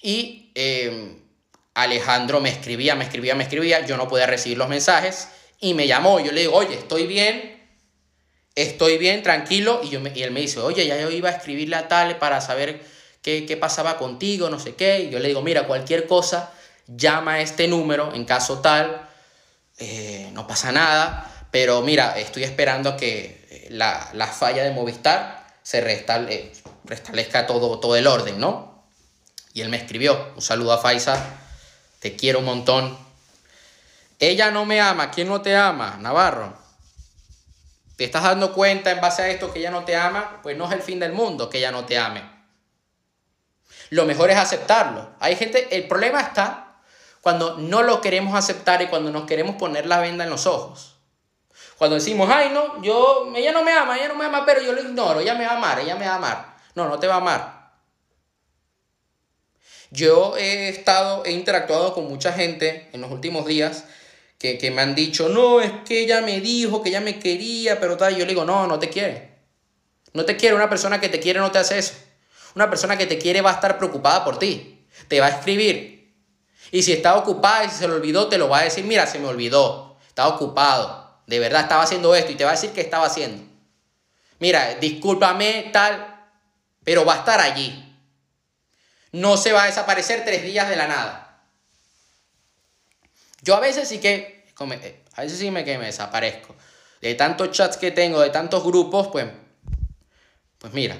y 0.00 0.50
eh, 0.54 1.18
Alejandro 1.74 2.40
me 2.40 2.48
escribía, 2.48 2.94
me 2.94 3.04
escribía, 3.04 3.34
me 3.34 3.42
escribía, 3.42 3.84
yo 3.84 3.98
no 3.98 4.08
podía 4.08 4.26
recibir 4.26 4.56
los 4.56 4.70
mensajes 4.70 5.28
y 5.64 5.72
me 5.72 5.86
llamó, 5.86 6.20
yo 6.20 6.30
le 6.30 6.42
digo, 6.42 6.54
oye, 6.54 6.74
estoy 6.74 7.06
bien, 7.06 7.58
estoy 8.54 8.98
bien, 8.98 9.22
tranquilo, 9.22 9.80
y, 9.82 9.88
yo 9.88 10.00
y 10.14 10.22
él 10.22 10.30
me 10.30 10.40
dice, 10.40 10.60
oye, 10.60 10.86
ya 10.86 11.00
yo 11.00 11.10
iba 11.10 11.30
a 11.30 11.32
escribirle 11.32 11.76
a 11.76 11.88
tal 11.88 12.18
para 12.18 12.42
saber 12.42 12.82
qué, 13.22 13.46
qué 13.46 13.56
pasaba 13.56 13.96
contigo, 13.96 14.50
no 14.50 14.60
sé 14.60 14.74
qué, 14.74 15.00
y 15.00 15.10
yo 15.10 15.18
le 15.20 15.28
digo, 15.28 15.40
mira, 15.40 15.66
cualquier 15.66 16.06
cosa, 16.06 16.52
llama 16.86 17.34
a 17.34 17.40
este 17.40 17.66
número 17.66 18.12
en 18.14 18.26
caso 18.26 18.58
tal, 18.58 19.08
eh, 19.78 20.28
no 20.34 20.46
pasa 20.46 20.70
nada, 20.70 21.48
pero 21.50 21.80
mira, 21.80 22.18
estoy 22.18 22.44
esperando 22.44 22.98
que 22.98 23.46
eh, 23.48 23.68
la, 23.70 24.10
la 24.12 24.26
falla 24.26 24.62
de 24.64 24.70
Movistar 24.70 25.46
se 25.62 25.80
restable, 25.80 26.52
restablezca 26.84 27.46
todo, 27.46 27.80
todo 27.80 27.96
el 27.96 28.06
orden, 28.06 28.38
¿no? 28.38 28.84
Y 29.54 29.62
él 29.62 29.70
me 29.70 29.78
escribió, 29.78 30.32
un 30.36 30.42
saludo 30.42 30.74
a 30.74 30.78
Faisa, 30.78 31.38
te 32.00 32.16
quiero 32.16 32.40
un 32.40 32.44
montón. 32.44 32.98
Ella 34.24 34.50
no 34.50 34.64
me 34.64 34.80
ama, 34.80 35.10
¿quién 35.10 35.28
no 35.28 35.42
te 35.42 35.54
ama? 35.54 35.98
Navarro. 36.00 36.54
¿Te 37.96 38.04
estás 38.04 38.22
dando 38.22 38.54
cuenta 38.54 38.90
en 38.90 38.98
base 38.98 39.20
a 39.20 39.28
esto 39.28 39.52
que 39.52 39.58
ella 39.58 39.70
no 39.70 39.84
te 39.84 39.96
ama? 39.96 40.40
Pues 40.42 40.56
no 40.56 40.64
es 40.66 40.72
el 40.72 40.80
fin 40.80 40.98
del 40.98 41.12
mundo 41.12 41.50
que 41.50 41.58
ella 41.58 41.70
no 41.70 41.84
te 41.84 41.98
ame. 41.98 42.22
Lo 43.90 44.06
mejor 44.06 44.30
es 44.30 44.38
aceptarlo. 44.38 45.10
Hay 45.20 45.36
gente, 45.36 45.76
el 45.76 45.86
problema 45.86 46.22
está 46.22 46.78
cuando 47.20 47.58
no 47.58 47.82
lo 47.82 48.00
queremos 48.00 48.34
aceptar 48.34 48.80
y 48.80 48.86
cuando 48.86 49.10
nos 49.10 49.26
queremos 49.26 49.56
poner 49.56 49.84
la 49.84 50.00
venda 50.00 50.24
en 50.24 50.30
los 50.30 50.46
ojos. 50.46 50.96
Cuando 51.76 51.96
decimos, 51.96 52.30
ay, 52.32 52.48
no, 52.48 52.82
yo, 52.82 53.30
ella 53.36 53.52
no 53.52 53.62
me 53.62 53.72
ama, 53.72 53.98
ella 53.98 54.08
no 54.08 54.14
me 54.14 54.24
ama, 54.24 54.46
pero 54.46 54.62
yo 54.62 54.72
lo 54.72 54.80
ignoro, 54.80 55.20
ella 55.20 55.34
me 55.34 55.44
va 55.44 55.52
a 55.52 55.56
amar, 55.58 55.80
ella 55.80 55.96
me 55.96 56.06
va 56.06 56.12
a 56.12 56.16
amar. 56.16 56.56
No, 56.74 56.88
no 56.88 56.98
te 56.98 57.06
va 57.06 57.16
a 57.16 57.18
amar. 57.18 57.72
Yo 59.90 60.34
he 60.38 60.70
estado, 60.70 61.26
he 61.26 61.32
interactuado 61.32 61.92
con 61.92 62.08
mucha 62.08 62.32
gente 62.32 62.88
en 62.94 63.02
los 63.02 63.10
últimos 63.10 63.44
días 63.44 63.84
que, 64.44 64.58
que 64.58 64.70
me 64.70 64.82
han 64.82 64.94
dicho, 64.94 65.30
no, 65.30 65.62
es 65.62 65.72
que 65.86 66.00
ella 66.00 66.20
me 66.20 66.42
dijo 66.42 66.82
que 66.82 66.90
ella 66.90 67.00
me 67.00 67.18
quería, 67.18 67.80
pero 67.80 67.96
tal. 67.96 68.14
Yo 68.14 68.26
le 68.26 68.32
digo, 68.32 68.44
no, 68.44 68.66
no 68.66 68.78
te 68.78 68.90
quiere. 68.90 69.38
No 70.12 70.26
te 70.26 70.36
quiere. 70.36 70.54
Una 70.54 70.68
persona 70.68 71.00
que 71.00 71.08
te 71.08 71.18
quiere 71.18 71.40
no 71.40 71.50
te 71.50 71.60
hace 71.60 71.78
eso. 71.78 71.94
Una 72.54 72.68
persona 72.68 72.98
que 72.98 73.06
te 73.06 73.16
quiere 73.16 73.40
va 73.40 73.52
a 73.52 73.54
estar 73.54 73.78
preocupada 73.78 74.22
por 74.22 74.38
ti. 74.38 74.84
Te 75.08 75.18
va 75.18 75.28
a 75.28 75.30
escribir, 75.30 75.94
y 76.70 76.82
si 76.82 76.92
está 76.92 77.16
ocupada 77.16 77.64
y 77.64 77.70
si 77.70 77.76
se 77.76 77.88
le 77.88 77.94
olvidó, 77.94 78.28
te 78.28 78.36
lo 78.36 78.50
va 78.50 78.58
a 78.58 78.64
decir, 78.64 78.84
mira, 78.84 79.06
se 79.06 79.18
me 79.18 79.28
olvidó, 79.28 79.96
estaba 80.06 80.28
ocupado, 80.28 81.20
de 81.26 81.38
verdad 81.38 81.62
estaba 81.62 81.84
haciendo 81.84 82.14
esto 82.14 82.32
y 82.32 82.34
te 82.34 82.44
va 82.44 82.50
a 82.50 82.54
decir 82.54 82.72
qué 82.72 82.82
estaba 82.82 83.06
haciendo. 83.06 83.42
Mira, 84.40 84.74
discúlpame, 84.74 85.70
tal, 85.72 86.26
pero 86.84 87.06
va 87.06 87.14
a 87.14 87.18
estar 87.18 87.40
allí. 87.40 87.80
No 89.12 89.36
se 89.36 89.52
va 89.52 89.62
a 89.62 89.66
desaparecer 89.66 90.24
tres 90.24 90.42
días 90.42 90.68
de 90.68 90.76
la 90.76 90.86
nada. 90.86 91.24
Yo 93.42 93.54
a 93.54 93.60
veces 93.60 93.88
sí 93.88 93.98
que, 93.98 94.33
eh, 94.60 95.02
a 95.14 95.22
veces 95.22 95.38
sí 95.38 95.50
me, 95.50 95.64
que 95.64 95.78
me 95.78 95.86
desaparezco. 95.86 96.54
De 97.00 97.14
tantos 97.14 97.50
chats 97.50 97.76
que 97.76 97.90
tengo, 97.90 98.20
de 98.20 98.30
tantos 98.30 98.64
grupos, 98.64 99.08
pues, 99.08 99.26
pues 100.58 100.72
mira. 100.72 100.96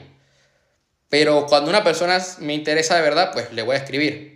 Pero 1.08 1.46
cuando 1.46 1.70
una 1.70 1.84
persona 1.84 2.18
me 2.40 2.54
interesa 2.54 2.96
de 2.96 3.02
verdad, 3.02 3.30
pues 3.32 3.52
le 3.52 3.62
voy 3.62 3.76
a 3.76 3.78
escribir 3.78 4.34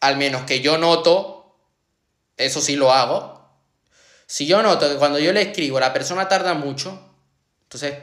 al 0.00 0.16
menos 0.16 0.42
que 0.42 0.60
yo 0.60 0.78
noto, 0.78 1.54
eso 2.36 2.60
sí 2.60 2.76
lo 2.76 2.92
hago, 2.92 3.38
si 4.26 4.46
yo 4.46 4.62
noto 4.62 4.88
que 4.88 4.96
cuando 4.96 5.18
yo 5.18 5.32
le 5.32 5.42
escribo 5.42 5.78
la 5.78 5.92
persona 5.92 6.28
tarda 6.28 6.54
mucho, 6.54 6.98
entonces 7.64 7.94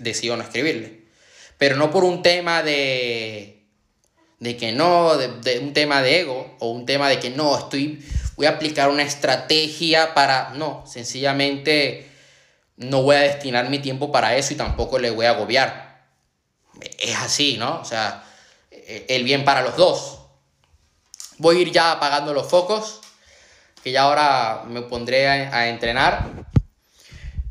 decido 0.00 0.36
no 0.36 0.42
escribirle. 0.42 1.06
Pero 1.56 1.76
no 1.76 1.90
por 1.90 2.04
un 2.04 2.22
tema 2.22 2.62
de, 2.62 3.64
de 4.38 4.56
que 4.56 4.72
no, 4.72 5.16
de, 5.16 5.58
un 5.60 5.72
tema 5.72 6.02
de 6.02 6.20
ego 6.20 6.56
o 6.60 6.70
un 6.70 6.86
tema 6.86 7.08
de 7.08 7.18
que 7.18 7.30
no, 7.30 7.56
estoy, 7.58 8.04
voy 8.38 8.46
a 8.46 8.50
aplicar 8.50 8.88
una 8.88 9.02
estrategia 9.02 10.14
para, 10.14 10.50
no, 10.54 10.84
sencillamente 10.86 12.08
no 12.76 13.02
voy 13.02 13.16
a 13.16 13.20
destinar 13.20 13.68
mi 13.68 13.80
tiempo 13.80 14.12
para 14.12 14.36
eso 14.36 14.54
y 14.54 14.56
tampoco 14.56 15.00
le 15.00 15.10
voy 15.10 15.26
a 15.26 15.30
agobiar. 15.30 16.04
Es 17.00 17.16
así, 17.16 17.56
¿no? 17.58 17.80
O 17.80 17.84
sea, 17.84 18.22
el 18.70 19.24
bien 19.24 19.44
para 19.44 19.62
los 19.62 19.76
dos. 19.76 20.20
Voy 21.38 21.58
a 21.58 21.60
ir 21.62 21.72
ya 21.72 21.90
apagando 21.90 22.32
los 22.32 22.48
focos, 22.48 23.00
que 23.82 23.90
ya 23.90 24.02
ahora 24.02 24.62
me 24.68 24.82
pondré 24.82 25.26
a, 25.26 25.68
entrenar, 25.68 26.24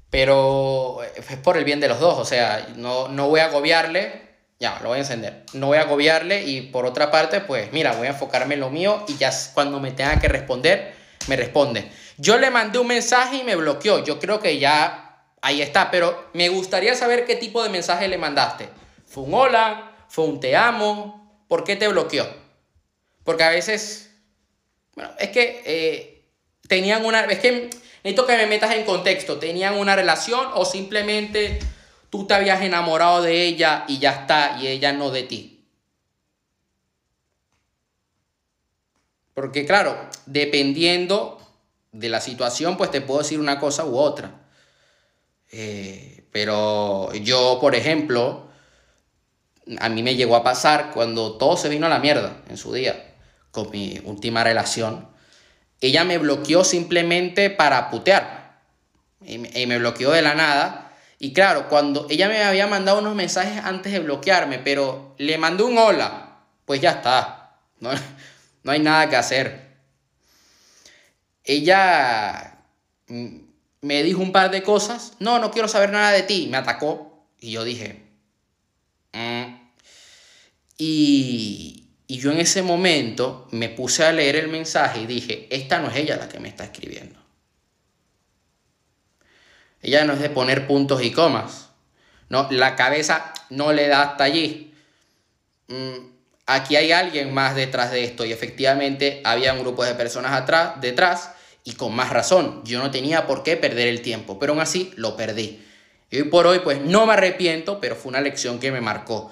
pero 0.09 1.03
es 1.03 1.37
por 1.39 1.57
el 1.57 1.65
bien 1.65 1.81
de 1.81 1.89
los 1.89 1.99
dos, 1.99 2.17
o 2.17 2.25
sea, 2.25 2.65
no, 2.77 3.09
no 3.09 3.27
voy 3.27 3.41
a 3.41 3.47
agobiarle, 3.47 4.26
ya, 4.59 4.79
lo 4.81 4.89
voy 4.89 4.97
a 4.97 5.01
encender, 5.01 5.43
no 5.53 5.67
voy 5.67 5.77
a 5.77 5.81
agobiarle 5.81 6.43
y 6.43 6.61
por 6.61 6.85
otra 6.85 7.11
parte, 7.11 7.41
pues 7.41 7.71
mira, 7.71 7.93
voy 7.93 8.07
a 8.07 8.11
enfocarme 8.11 8.55
en 8.55 8.61
lo 8.61 8.69
mío 8.69 9.05
y 9.07 9.15
ya 9.17 9.31
cuando 9.53 9.79
me 9.79 9.91
tenga 9.91 10.19
que 10.19 10.27
responder, 10.27 10.95
me 11.27 11.35
responde. 11.35 11.91
Yo 12.17 12.37
le 12.39 12.49
mandé 12.49 12.79
un 12.79 12.87
mensaje 12.87 13.37
y 13.37 13.43
me 13.43 13.55
bloqueó, 13.55 14.03
yo 14.03 14.19
creo 14.19 14.39
que 14.39 14.57
ya 14.57 15.25
ahí 15.41 15.61
está, 15.61 15.91
pero 15.91 16.29
me 16.33 16.49
gustaría 16.49 16.95
saber 16.95 17.25
qué 17.25 17.35
tipo 17.35 17.61
de 17.61 17.69
mensaje 17.69 18.07
le 18.07 18.17
mandaste. 18.17 18.69
¿Fue 19.05 19.23
un 19.23 19.33
hola? 19.33 19.91
¿Fue 20.09 20.25
un 20.25 20.39
te 20.39 20.55
amo? 20.55 21.43
¿Por 21.47 21.63
qué 21.63 21.75
te 21.75 21.87
bloqueó? 21.87 22.27
Porque 23.23 23.43
a 23.43 23.49
veces, 23.49 24.11
bueno, 24.95 25.11
es 25.19 25.29
que 25.29 25.61
eh, 25.65 26.25
tenían 26.67 27.05
una, 27.05 27.25
es 27.25 27.39
que 27.39 27.69
necesito 28.03 28.25
que 28.25 28.37
me 28.37 28.47
metas 28.47 28.73
en 28.73 28.85
contexto, 28.85 29.37
tenían 29.37 29.75
una 29.75 29.95
relación 29.95 30.47
o 30.53 30.65
simplemente 30.65 31.59
tú 32.17 32.25
te 32.27 32.33
habías 32.33 32.61
enamorado 32.61 33.21
de 33.21 33.43
ella 33.43 33.85
y 33.87 33.99
ya 33.99 34.11
está, 34.11 34.57
y 34.59 34.67
ella 34.67 34.91
no 34.93 35.11
de 35.11 35.23
ti. 35.23 35.65
Porque 39.33 39.65
claro, 39.65 40.09
dependiendo 40.25 41.39
de 41.91 42.09
la 42.09 42.19
situación, 42.21 42.75
pues 42.75 42.89
te 42.89 43.01
puedo 43.01 43.19
decir 43.19 43.39
una 43.39 43.59
cosa 43.59 43.85
u 43.85 43.97
otra. 43.97 44.31
Eh, 45.51 46.25
pero 46.31 47.13
yo, 47.13 47.59
por 47.61 47.75
ejemplo, 47.75 48.47
a 49.79 49.89
mí 49.89 50.01
me 50.01 50.15
llegó 50.15 50.35
a 50.35 50.43
pasar 50.43 50.91
cuando 50.93 51.37
todo 51.37 51.55
se 51.55 51.69
vino 51.69 51.85
a 51.85 51.89
la 51.89 51.99
mierda 51.99 52.41
en 52.49 52.57
su 52.57 52.73
día 52.73 53.13
con 53.51 53.69
mi 53.69 53.99
última 54.03 54.43
relación, 54.43 55.07
ella 55.81 56.03
me 56.03 56.17
bloqueó 56.17 56.63
simplemente 56.63 57.49
para 57.49 57.89
putear. 57.89 58.61
Y 59.21 59.37
me, 59.37 59.77
bloqueó 59.77 60.11
de 60.11 60.21
la 60.21 60.35
nada. 60.35 60.86
Y 61.19 61.33
claro, 61.33 61.67
cuando 61.67 62.07
ella 62.09 62.27
me 62.27 62.43
había 62.43 62.67
mandado 62.67 62.99
unos 62.99 63.15
mensajes 63.15 63.63
antes 63.63 63.91
de 63.91 63.99
bloquearme, 63.99 64.59
pero 64.59 65.15
le 65.17 65.37
mandó 65.37 65.65
un 65.65 65.77
hola, 65.77 66.43
pues 66.65 66.79
ya 66.79 66.91
está. 66.91 67.59
No, 67.79 67.91
no 68.63 68.71
hay 68.71 68.79
nada 68.79 69.09
que 69.09 69.15
hacer. 69.15 69.67
Ella 71.43 72.59
me 73.07 74.03
dijo 74.03 74.21
un 74.21 74.31
par 74.31 74.51
de 74.51 74.63
cosas. 74.63 75.13
No, 75.19 75.39
no 75.39 75.49
quiero 75.49 75.67
saber 75.67 75.91
nada 75.91 76.11
de 76.11 76.23
ti. 76.23 76.47
Me 76.51 76.57
atacó. 76.57 77.25
Y 77.39 77.51
yo 77.51 77.63
dije. 77.63 78.03
Mm". 79.13 79.55
Y, 80.77 81.87
y 82.05 82.19
yo 82.19 82.31
en 82.31 82.39
ese 82.39 82.61
momento 82.61 83.47
me 83.51 83.69
puse 83.69 84.03
a 84.03 84.11
leer 84.11 84.35
el 84.35 84.49
mensaje 84.49 85.01
y 85.01 85.07
dije, 85.07 85.47
esta 85.49 85.79
no 85.79 85.89
es 85.89 85.95
ella 85.95 86.17
la 86.17 86.29
que 86.29 86.39
me 86.39 86.49
está 86.49 86.65
escribiendo. 86.65 87.19
Ella 89.87 90.03
no 90.03 90.11
es 90.11 90.19
de 90.19 90.29
poner 90.29 90.67
puntos 90.67 91.01
y 91.01 91.11
comas. 91.11 91.69
No, 92.27 92.47
la 92.51 92.75
cabeza 92.75 93.33
no 93.49 93.71
le 93.71 93.87
da 93.87 94.01
hasta 94.01 94.25
allí. 94.25 94.73
Mm, 95.69 96.09
aquí 96.45 96.75
hay 96.75 96.91
alguien 96.91 97.33
más 97.33 97.55
detrás 97.55 97.91
de 97.91 98.03
esto 98.03 98.25
y 98.25 98.33
efectivamente 98.33 99.21
había 99.23 99.53
un 99.53 99.61
grupo 99.61 99.85
de 99.85 99.95
personas 99.95 100.33
atrás, 100.33 100.81
detrás 100.81 101.31
y 101.63 101.75
con 101.75 101.95
más 101.95 102.09
razón. 102.09 102.63
Yo 102.65 102.79
no 102.79 102.91
tenía 102.91 103.25
por 103.25 103.43
qué 103.43 103.55
perder 103.55 103.87
el 103.87 104.01
tiempo, 104.01 104.37
pero 104.37 104.51
aún 104.51 104.61
así 104.61 104.91
lo 104.97 105.15
perdí. 105.15 105.65
Y 106.09 106.17
hoy 106.17 106.23
por 106.23 106.47
hoy 106.47 106.59
pues 106.59 106.81
no 106.81 107.05
me 107.05 107.13
arrepiento, 107.13 107.79
pero 107.79 107.95
fue 107.95 108.09
una 108.09 108.19
lección 108.19 108.59
que 108.59 108.73
me 108.73 108.81
marcó. 108.81 109.31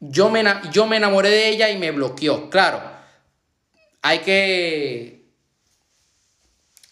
Yo 0.00 0.30
me, 0.30 0.44
yo 0.72 0.88
me 0.88 0.96
enamoré 0.96 1.30
de 1.30 1.48
ella 1.48 1.70
y 1.70 1.78
me 1.78 1.92
bloqueó. 1.92 2.50
Claro, 2.50 2.82
hay 4.02 4.18
que, 4.18 5.26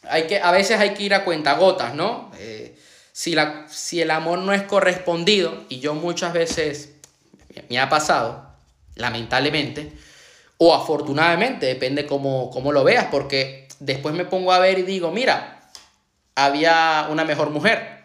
hay 0.05 0.29
que, 0.29 0.39
a 0.39 0.53
veces 0.53 0.79
hay 0.79 0.95
que 0.95 1.03
ir 1.03 1.15
a 1.15 1.25
cuentagotas, 1.25 1.93
¿no? 1.97 2.31
Eh, 2.39 2.77
si, 3.21 3.35
la, 3.35 3.67
si 3.69 4.01
el 4.01 4.11
amor 4.13 4.39
no 4.39 4.55
es 4.55 4.63
correspondido, 4.63 5.67
y 5.69 5.79
yo 5.81 5.93
muchas 5.93 6.33
veces 6.33 6.95
me 7.69 7.79
ha 7.79 7.91
pasado, 7.91 8.51
lamentablemente, 8.95 9.93
o 10.57 10.75
afortunadamente, 10.75 11.67
depende 11.67 12.07
cómo, 12.07 12.51
cómo 12.51 12.73
lo 12.73 12.83
veas, 12.83 13.09
porque 13.11 13.69
después 13.79 14.15
me 14.15 14.25
pongo 14.25 14.53
a 14.53 14.59
ver 14.59 14.79
y 14.79 14.85
digo, 14.85 15.11
mira, 15.11 15.71
había 16.35 17.09
una 17.11 17.27
mejor 17.27 17.51
mujer, 17.51 18.05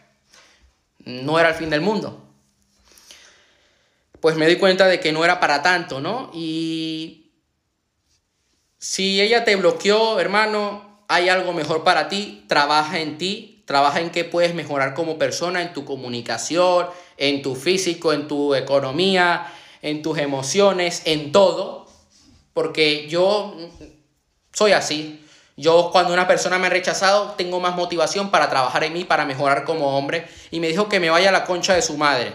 no 1.06 1.40
era 1.40 1.48
el 1.48 1.56
fin 1.56 1.70
del 1.70 1.80
mundo. 1.80 2.22
Pues 4.20 4.36
me 4.36 4.48
doy 4.48 4.58
cuenta 4.58 4.86
de 4.86 5.00
que 5.00 5.14
no 5.14 5.24
era 5.24 5.40
para 5.40 5.62
tanto, 5.62 6.02
¿no? 6.02 6.30
Y 6.34 7.32
si 8.80 9.22
ella 9.22 9.46
te 9.46 9.56
bloqueó, 9.56 10.20
hermano, 10.20 11.06
hay 11.08 11.30
algo 11.30 11.54
mejor 11.54 11.86
para 11.86 12.10
ti, 12.10 12.44
trabaja 12.50 13.00
en 13.00 13.18
ti, 13.18 13.55
trabaja 13.66 14.00
en 14.00 14.12
qué 14.12 14.24
puedes 14.24 14.54
mejorar 14.54 14.94
como 14.94 15.18
persona, 15.18 15.62
en 15.62 15.74
tu 15.74 15.86
comunicación, 15.86 16.88
en 17.18 17.42
tu 17.42 17.56
físico, 17.56 18.14
en 18.14 18.28
tu 18.28 18.56
economía, 18.56 19.52
en 19.82 20.02
tus 20.02 20.18
emociones, 20.18 21.02
en 21.06 21.32
todo. 21.32 21.88
Porque 22.54 23.08
yo 23.10 23.56
soy 24.54 24.72
así. 24.72 25.22
Yo 25.58 25.90
cuando 25.92 26.14
una 26.14 26.28
persona 26.28 26.60
me 26.60 26.68
ha 26.68 26.70
rechazado 26.70 27.32
tengo 27.32 27.60
más 27.60 27.76
motivación 27.76 28.30
para 28.30 28.50
trabajar 28.50 28.84
en 28.84 28.94
mí, 28.94 29.04
para 29.04 29.26
mejorar 29.26 29.64
como 29.66 29.98
hombre. 29.98 30.28
Y 30.52 30.60
me 30.60 30.68
dijo 30.68 30.88
que 30.88 31.00
me 31.00 31.10
vaya 31.10 31.30
a 31.30 31.34
la 31.34 31.46
concha 31.46 31.74
de 31.74 31.82
su 31.82 31.98
madre. 31.98 32.34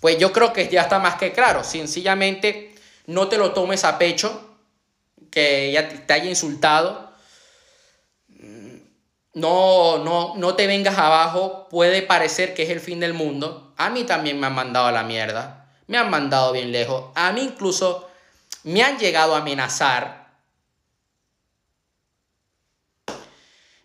Pues 0.00 0.18
yo 0.18 0.32
creo 0.32 0.52
que 0.52 0.68
ya 0.68 0.82
está 0.82 0.98
más 0.98 1.14
que 1.16 1.32
claro. 1.32 1.64
Sencillamente 1.64 2.74
no 3.06 3.28
te 3.28 3.38
lo 3.38 3.52
tomes 3.52 3.84
a 3.84 3.98
pecho, 3.98 4.56
que 5.30 5.70
ella 5.70 6.06
te 6.06 6.12
haya 6.12 6.28
insultado 6.28 7.03
no, 9.34 9.98
no, 9.98 10.34
no 10.36 10.54
te 10.54 10.66
vengas 10.66 10.96
abajo, 10.96 11.68
puede 11.68 12.02
parecer 12.02 12.54
que 12.54 12.62
es 12.62 12.70
el 12.70 12.80
fin 12.80 13.00
del 13.00 13.14
mundo. 13.14 13.72
A 13.76 13.90
mí 13.90 14.04
también 14.04 14.38
me 14.38 14.46
han 14.46 14.54
mandado 14.54 14.86
a 14.86 14.92
la 14.92 15.02
mierda, 15.02 15.68
me 15.88 15.98
han 15.98 16.08
mandado 16.08 16.52
bien 16.52 16.70
lejos. 16.70 17.10
A 17.16 17.32
mí 17.32 17.42
incluso 17.42 18.08
me 18.62 18.82
han 18.82 18.98
llegado 18.98 19.34
a 19.34 19.38
amenazar. 19.38 20.24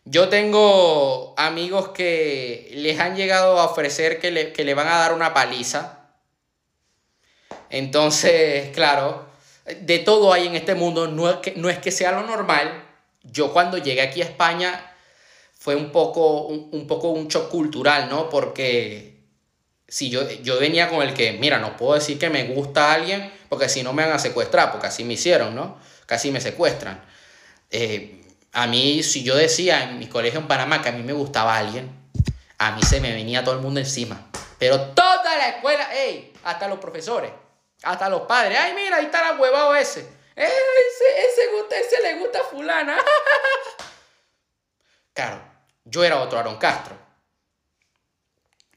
Yo 0.06 0.30
tengo 0.30 1.34
amigos 1.38 1.90
que 1.90 2.72
les 2.74 3.00
han 3.00 3.16
llegado 3.16 3.60
a 3.60 3.66
ofrecer 3.66 4.20
que 4.20 4.32
le, 4.32 4.54
que 4.54 4.64
le 4.64 4.74
van 4.74 4.88
a 4.88 5.00
dar 5.00 5.14
una 5.14 5.34
paliza. 5.34 6.00
Entonces, 7.70 8.70
claro, 8.74 9.28
de 9.82 10.00
todo 10.00 10.34
hay 10.34 10.48
en 10.48 10.56
este 10.56 10.74
mundo, 10.74 11.08
no 11.08 11.30
es 11.30 11.38
que, 11.38 11.54
no 11.56 11.70
es 11.70 11.78
que 11.80 11.92
sea 11.92 12.12
lo 12.12 12.24
normal. 12.24 12.86
Yo 13.24 13.54
cuando 13.54 13.78
llegué 13.78 14.02
aquí 14.02 14.22
a 14.22 14.26
España 14.26 14.89
fue 15.70 15.76
un 15.76 15.92
poco 15.92 16.48
un, 16.48 16.88
poco 16.88 17.10
un 17.10 17.28
shock 17.28 17.52
cultural, 17.52 18.10
¿no? 18.10 18.28
Porque 18.28 19.20
si 19.88 20.10
yo, 20.10 20.28
yo 20.42 20.60
venía 20.60 20.90
con 20.90 21.04
el 21.04 21.14
que, 21.14 21.34
mira, 21.34 21.60
no 21.60 21.78
puedo 21.78 21.94
decir 21.94 22.18
que 22.18 22.32
me 22.32 22.46
gusta 22.46 22.90
a 22.90 22.96
alguien 22.96 23.32
porque 23.50 23.70
si 23.70 23.84
no 23.84 23.94
me 23.94 24.04
van 24.04 24.14
a 24.14 24.18
secuestrar, 24.18 24.72
porque 24.72 24.88
así 24.88 25.04
me 25.04 25.14
hicieron, 25.14 25.54
¿no? 25.54 25.78
Casi 26.08 26.32
me 26.32 26.42
secuestran. 26.42 27.06
Eh, 27.70 28.20
a 28.52 28.66
mí, 28.66 29.04
si 29.04 29.24
yo 29.24 29.36
decía 29.36 29.84
en 29.84 30.00
mi 30.00 30.08
colegio 30.08 30.40
en 30.40 30.48
Panamá 30.48 30.82
que 30.82 30.90
a 30.90 30.92
mí 30.92 31.04
me 31.04 31.14
gustaba 31.14 31.56
alguien, 31.56 31.88
a 32.58 32.72
mí 32.72 32.82
se 32.82 33.00
me 33.00 33.14
venía 33.14 33.44
todo 33.44 33.54
el 33.54 33.62
mundo 33.62 33.80
encima. 33.80 34.28
Pero 34.58 34.82
toda 34.96 35.38
la 35.38 35.50
escuela, 35.50 35.96
ey, 35.96 36.34
hasta 36.46 36.68
los 36.68 36.80
profesores, 36.80 37.30
hasta 37.84 38.10
los 38.10 38.22
padres, 38.22 38.58
ay, 38.60 38.74
mira, 38.74 38.96
ahí 38.96 39.06
está 39.06 39.22
la 39.22 39.40
huevado 39.40 39.76
ese. 39.76 40.00
Ese, 40.36 41.28
ese, 41.28 41.52
gusta, 41.56 41.78
ese 41.78 42.02
le 42.02 42.18
gusta 42.18 42.40
a 42.40 42.44
fulana. 42.46 42.98
claro, 45.14 45.49
yo 45.90 46.04
era 46.04 46.22
otro 46.22 46.40
Aaron 46.40 46.58
Castro. 46.58 46.96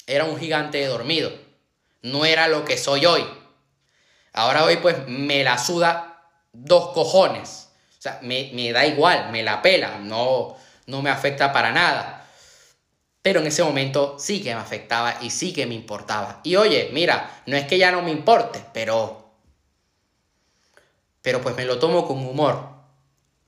Era 0.06 0.24
un 0.24 0.38
gigante 0.38 0.84
dormido. 0.86 1.30
No 2.02 2.24
era 2.24 2.48
lo 2.48 2.64
que 2.64 2.76
soy 2.76 3.06
hoy. 3.06 3.24
Ahora 4.32 4.64
hoy 4.64 4.78
pues 4.78 5.06
me 5.06 5.44
la 5.44 5.58
suda 5.58 6.30
dos 6.52 6.92
cojones. 6.92 7.68
O 7.98 8.02
sea, 8.02 8.18
me, 8.22 8.72
da 8.72 8.84
igual, 8.86 9.30
me 9.30 9.42
la 9.42 9.62
pela, 9.62 9.98
no, 9.98 10.56
no 10.86 11.02
me 11.02 11.10
afecta 11.10 11.52
para 11.52 11.70
nada. 11.70 12.26
Pero 13.20 13.40
en 13.40 13.46
ese 13.46 13.62
momento 13.62 14.16
sí 14.18 14.42
que 14.42 14.54
me 14.54 14.60
afectaba 14.60 15.18
y 15.20 15.30
sí 15.30 15.52
que 15.52 15.66
me 15.66 15.74
importaba. 15.74 16.40
Y 16.42 16.56
oye, 16.56 16.90
mira, 16.92 17.42
no 17.46 17.56
es 17.56 17.66
que 17.66 17.78
ya 17.78 17.92
no 17.92 18.02
me 18.02 18.10
importe, 18.10 18.64
pero... 18.72 19.20
Pero 21.20 21.40
pues 21.40 21.54
me 21.54 21.64
lo 21.64 21.78
tomo 21.78 22.08
con 22.08 22.18
humor. 22.26 22.68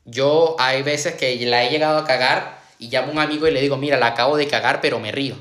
Yo 0.05 0.55
hay 0.61 0.83
veces 0.83 1.15
que 1.15 1.35
la 1.47 1.65
he 1.65 1.71
llegado 1.71 1.99
a 1.99 2.05
cagar 2.05 2.64
y 2.85 2.91
llamo 2.91 3.09
a 3.09 3.13
un 3.13 3.19
amigo 3.19 3.49
y 3.49 3.51
le 3.51 3.61
digo, 3.61 3.77
mira, 3.77 3.99
la 3.99 4.09
acabo 4.09 4.37
de 4.37 4.47
cagar, 4.47 4.81
pero 4.81 5.01
me 5.01 5.13
río. 5.13 5.37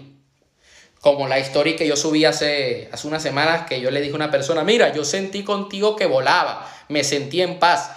Como 1.01 1.27
la 1.27 1.39
historia 1.39 1.75
que 1.75 1.87
yo 1.87 1.97
subí 1.97 2.23
hace, 2.23 2.89
hace 2.91 3.07
unas 3.07 3.21
semanas 3.21 3.65
que 3.67 3.81
yo 3.81 3.91
le 3.91 3.99
dije 3.99 4.13
a 4.13 4.15
una 4.15 4.31
persona, 4.31 4.63
mira, 4.63 4.93
yo 4.93 5.03
sentí 5.03 5.43
contigo 5.43 5.95
que 5.95 6.05
volaba, 6.05 6.71
me 6.87 7.03
sentí 7.03 7.41
en 7.41 7.59
paz 7.59 7.91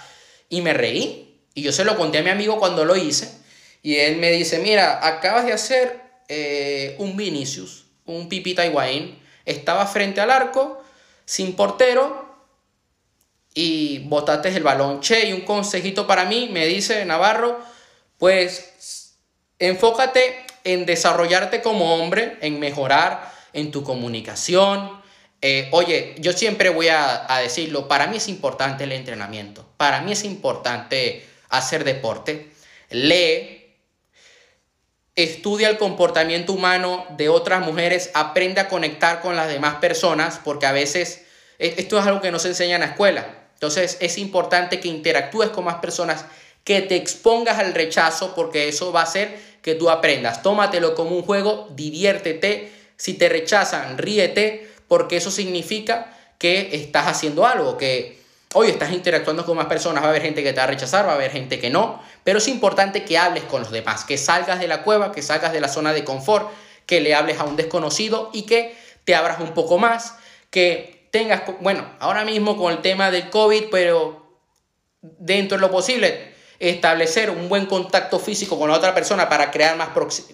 y 0.49 0.61
me 0.61 0.73
reí. 0.73 1.41
Y 1.55 1.63
yo 1.63 1.73
se 1.73 1.85
lo 1.85 1.97
conté 1.97 2.19
a 2.19 2.23
mi 2.23 2.31
amigo 2.31 2.59
cuando 2.59 2.85
lo 2.85 2.97
hice 2.97 3.31
y 3.87 3.99
él 3.99 4.17
me 4.17 4.33
dice, 4.33 4.59
mira, 4.59 5.07
acabas 5.07 5.47
de 5.47 5.53
hacer 5.53 6.01
eh, 6.27 6.97
un 6.99 7.17
Vinicius, 7.17 7.87
un 8.05 8.29
Pipita 8.29 8.67
Higuaín, 8.67 9.17
estaba 9.45 9.87
frente 9.87 10.21
al 10.21 10.33
arco, 10.33 10.83
sin 11.25 11.55
portero, 11.55 12.27
y 13.55 14.01
botaste 14.01 14.49
el 14.49 14.63
balón. 14.63 15.01
Che, 15.01 15.29
y 15.29 15.33
un 15.33 15.43
consejito 15.43 16.07
para 16.07 16.25
mí, 16.25 16.49
me 16.51 16.67
dice 16.67 17.05
Navarro, 17.05 17.61
pues 18.19 18.96
Enfócate 19.59 20.45
en 20.65 20.87
desarrollarte 20.87 21.63
como 21.63 21.95
hombre, 21.95 22.37
en 22.41 22.59
mejorar 22.61 23.33
en 23.53 23.71
tu 23.71 23.83
comunicación. 23.83 25.01
Eh, 25.41 25.69
oye, 25.73 26.15
yo 26.19 26.33
siempre 26.33 26.69
voy 26.69 26.89
a, 26.89 27.33
a 27.33 27.41
decirlo, 27.41 27.89
para 27.89 28.07
mí 28.07 28.19
es 28.19 28.29
importante 28.29 28.85
el 28.85 28.93
entrenamiento, 28.93 29.67
para 29.77 30.01
mí 30.01 30.13
es 30.13 30.25
importante 30.25 31.27
hacer 31.49 31.85
deporte. 31.85 32.51
Lee, 32.91 33.75
estudia 35.15 35.69
el 35.71 35.79
comportamiento 35.79 36.53
humano 36.53 37.07
de 37.17 37.29
otras 37.29 37.65
mujeres, 37.65 38.11
aprende 38.15 38.61
a 38.61 38.69
conectar 38.69 39.21
con 39.21 39.37
las 39.37 39.49
demás 39.49 39.77
personas, 39.77 40.41
porque 40.45 40.67
a 40.67 40.73
veces 40.73 41.25
e, 41.59 41.75
esto 41.79 41.99
es 41.99 42.07
algo 42.07 42.21
que 42.21 42.31
no 42.31 42.39
se 42.39 42.49
enseña 42.49 42.75
en 42.75 42.83
la 42.83 42.89
escuela. 42.89 43.27
Entonces 43.55 43.97
es 44.01 44.19
importante 44.19 44.81
que 44.81 44.89
interactúes 44.89 45.49
con 45.49 45.65
más 45.65 45.77
personas 45.77 46.27
que 46.67 46.83
te 46.83 46.97
expongas 46.97 47.61
al 47.61 47.75
rechazo 47.75 48.35
porque 48.35 48.67
eso 48.67 48.91
va 48.91 49.03
a 49.03 49.05
hacer 49.05 49.39
que 49.63 49.77
tú 49.77 49.89
aprendas. 49.89 50.43
Tómatelo 50.43 50.97
como 50.97 51.15
un 51.15 51.23
juego, 51.23 51.69
diviértete. 51.77 52.73
Si 52.97 53.15
te 53.15 53.29
rechazan, 53.29 53.97
ríete 53.97 54.69
porque 54.89 55.17
eso 55.17 55.31
significa 55.31 56.13
que 56.39 56.71
estás 56.73 57.07
haciendo 57.07 57.47
algo, 57.47 57.79
que 57.79 58.19
hoy 58.55 58.69
estás 58.69 58.91
interactuando 58.91 59.47
con 59.47 59.57
más 59.57 59.67
personas, 59.67 60.03
va 60.03 60.09
a 60.09 60.11
haber 60.11 60.23
gente 60.23 60.43
que 60.43 60.53
te 60.53 60.59
va 60.59 60.65
a 60.65 60.67
rechazar, 60.67 61.07
va 61.07 61.13
a 61.13 61.15
haber 61.15 61.31
gente 61.31 61.61
que 61.61 61.71
no, 61.71 62.03
pero 62.25 62.39
es 62.39 62.49
importante 62.49 63.05
que 63.05 63.17
hables 63.17 63.45
con 63.45 63.63
los 63.63 63.71
demás, 63.71 64.05
que 64.05 64.19
salgas 64.19 64.59
de 64.59 64.67
la 64.67 64.83
cueva, 64.83 65.13
que 65.13 65.23
salgas 65.23 65.53
de 65.53 65.61
la 65.61 65.69
zona 65.69 65.93
de 65.93 66.03
confort, 66.03 66.51
que 66.85 67.01
le 67.01 67.15
hables 67.15 67.39
a 67.39 67.45
un 67.45 67.55
desconocido 67.55 68.31
y 68.33 68.43
que 68.43 68.77
te 69.05 69.15
abras 69.15 69.39
un 69.39 69.55
poco 69.55 69.79
más, 69.79 70.17
que 70.51 71.09
tengas, 71.13 71.43
bueno, 71.61 71.89
ahora 72.01 72.25
mismo 72.25 72.57
con 72.57 72.73
el 72.73 72.83
tema 72.83 73.13
del 73.13 73.31
COVID, 73.31 73.67
pero 73.71 74.41
dentro 75.01 75.59
de 75.59 75.61
lo 75.61 75.71
posible, 75.71 76.35
establecer 76.59 77.31
un 77.31 77.49
buen 77.49 77.67
contacto 77.67 78.19
físico 78.19 78.59
con 78.59 78.71
la 78.71 78.77
otra 78.77 78.95
persona 78.95 79.29
para 79.29 79.51
crear 79.51 79.77
más 79.77 79.91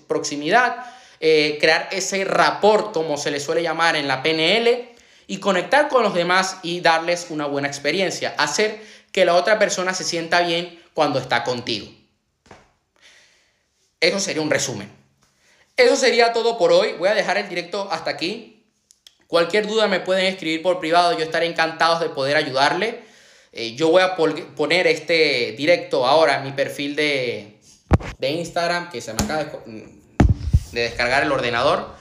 proximidad, 0.06 0.84
eh, 1.20 1.58
crear 1.60 1.88
ese 1.92 2.24
rapport, 2.24 2.92
como 2.92 3.16
se 3.16 3.30
le 3.30 3.40
suele 3.40 3.62
llamar 3.62 3.96
en 3.96 4.08
la 4.08 4.22
PNL, 4.22 4.92
y 5.26 5.38
conectar 5.38 5.88
con 5.88 6.02
los 6.02 6.14
demás 6.14 6.58
y 6.62 6.80
darles 6.80 7.26
una 7.30 7.46
buena 7.46 7.68
experiencia, 7.68 8.34
hacer 8.38 8.82
que 9.12 9.24
la 9.24 9.34
otra 9.34 9.58
persona 9.58 9.94
se 9.94 10.04
sienta 10.04 10.40
bien 10.42 10.82
cuando 10.94 11.18
está 11.18 11.44
contigo. 11.44 11.88
Eso 14.00 14.18
sería 14.18 14.42
un 14.42 14.50
resumen. 14.50 14.90
Eso 15.76 15.96
sería 15.96 16.32
todo 16.32 16.58
por 16.58 16.72
hoy. 16.72 16.94
Voy 16.94 17.08
a 17.08 17.14
dejar 17.14 17.38
el 17.38 17.48
directo 17.48 17.88
hasta 17.90 18.10
aquí. 18.10 18.64
Cualquier 19.26 19.66
duda 19.66 19.86
me 19.86 20.00
pueden 20.00 20.26
escribir 20.26 20.60
por 20.60 20.80
privado. 20.80 21.16
Yo 21.16 21.24
estaré 21.24 21.46
encantado 21.46 21.98
de 22.00 22.08
poder 22.10 22.36
ayudarle. 22.36 23.04
Eh, 23.52 23.74
yo 23.74 23.90
voy 23.90 24.02
a 24.02 24.16
poner 24.16 24.86
este 24.86 25.52
directo 25.52 26.06
ahora 26.06 26.38
en 26.38 26.44
mi 26.44 26.52
perfil 26.52 26.96
de, 26.96 27.58
Instagram, 28.20 28.90
que 28.90 29.00
se 29.00 29.12
me 29.12 29.22
acaba 29.22 29.44
de, 29.44 29.88
descargar 30.72 31.22
el 31.22 31.32
ordenador. 31.32 31.94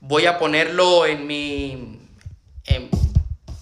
Voy 0.00 0.26
a 0.26 0.38
ponerlo 0.38 1.06
en 1.06 1.26
mi... 1.26 2.00
En, 2.66 2.90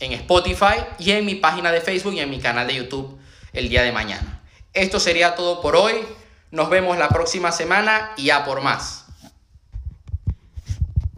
en 0.01 0.13
Spotify 0.13 0.77
y 0.99 1.13
en 1.13 1.25
mi 1.25 1.37
página 1.37 1.73
de 1.73 1.81
Facebook 1.81 2.15
y 2.15 2.21
en 2.21 2.29
mi 2.29 2.39
canal 2.39 2.67
de 2.67 2.75
YouTube 2.75 3.19
el 3.53 3.69
día 3.69 3.83
de 3.83 3.93
mañana. 3.93 4.43
Esto 4.73 5.01
sería 5.01 5.35
todo 5.35 5.63
por 5.63 5.77
hoy. 5.77 5.95
Nos 6.51 6.69
vemos 6.69 6.99
la 6.99 7.09
próxima 7.09 7.51
semana 7.51 8.13
y 8.17 8.31
a 8.31 8.45
por 8.45 8.61
más. 8.61 9.06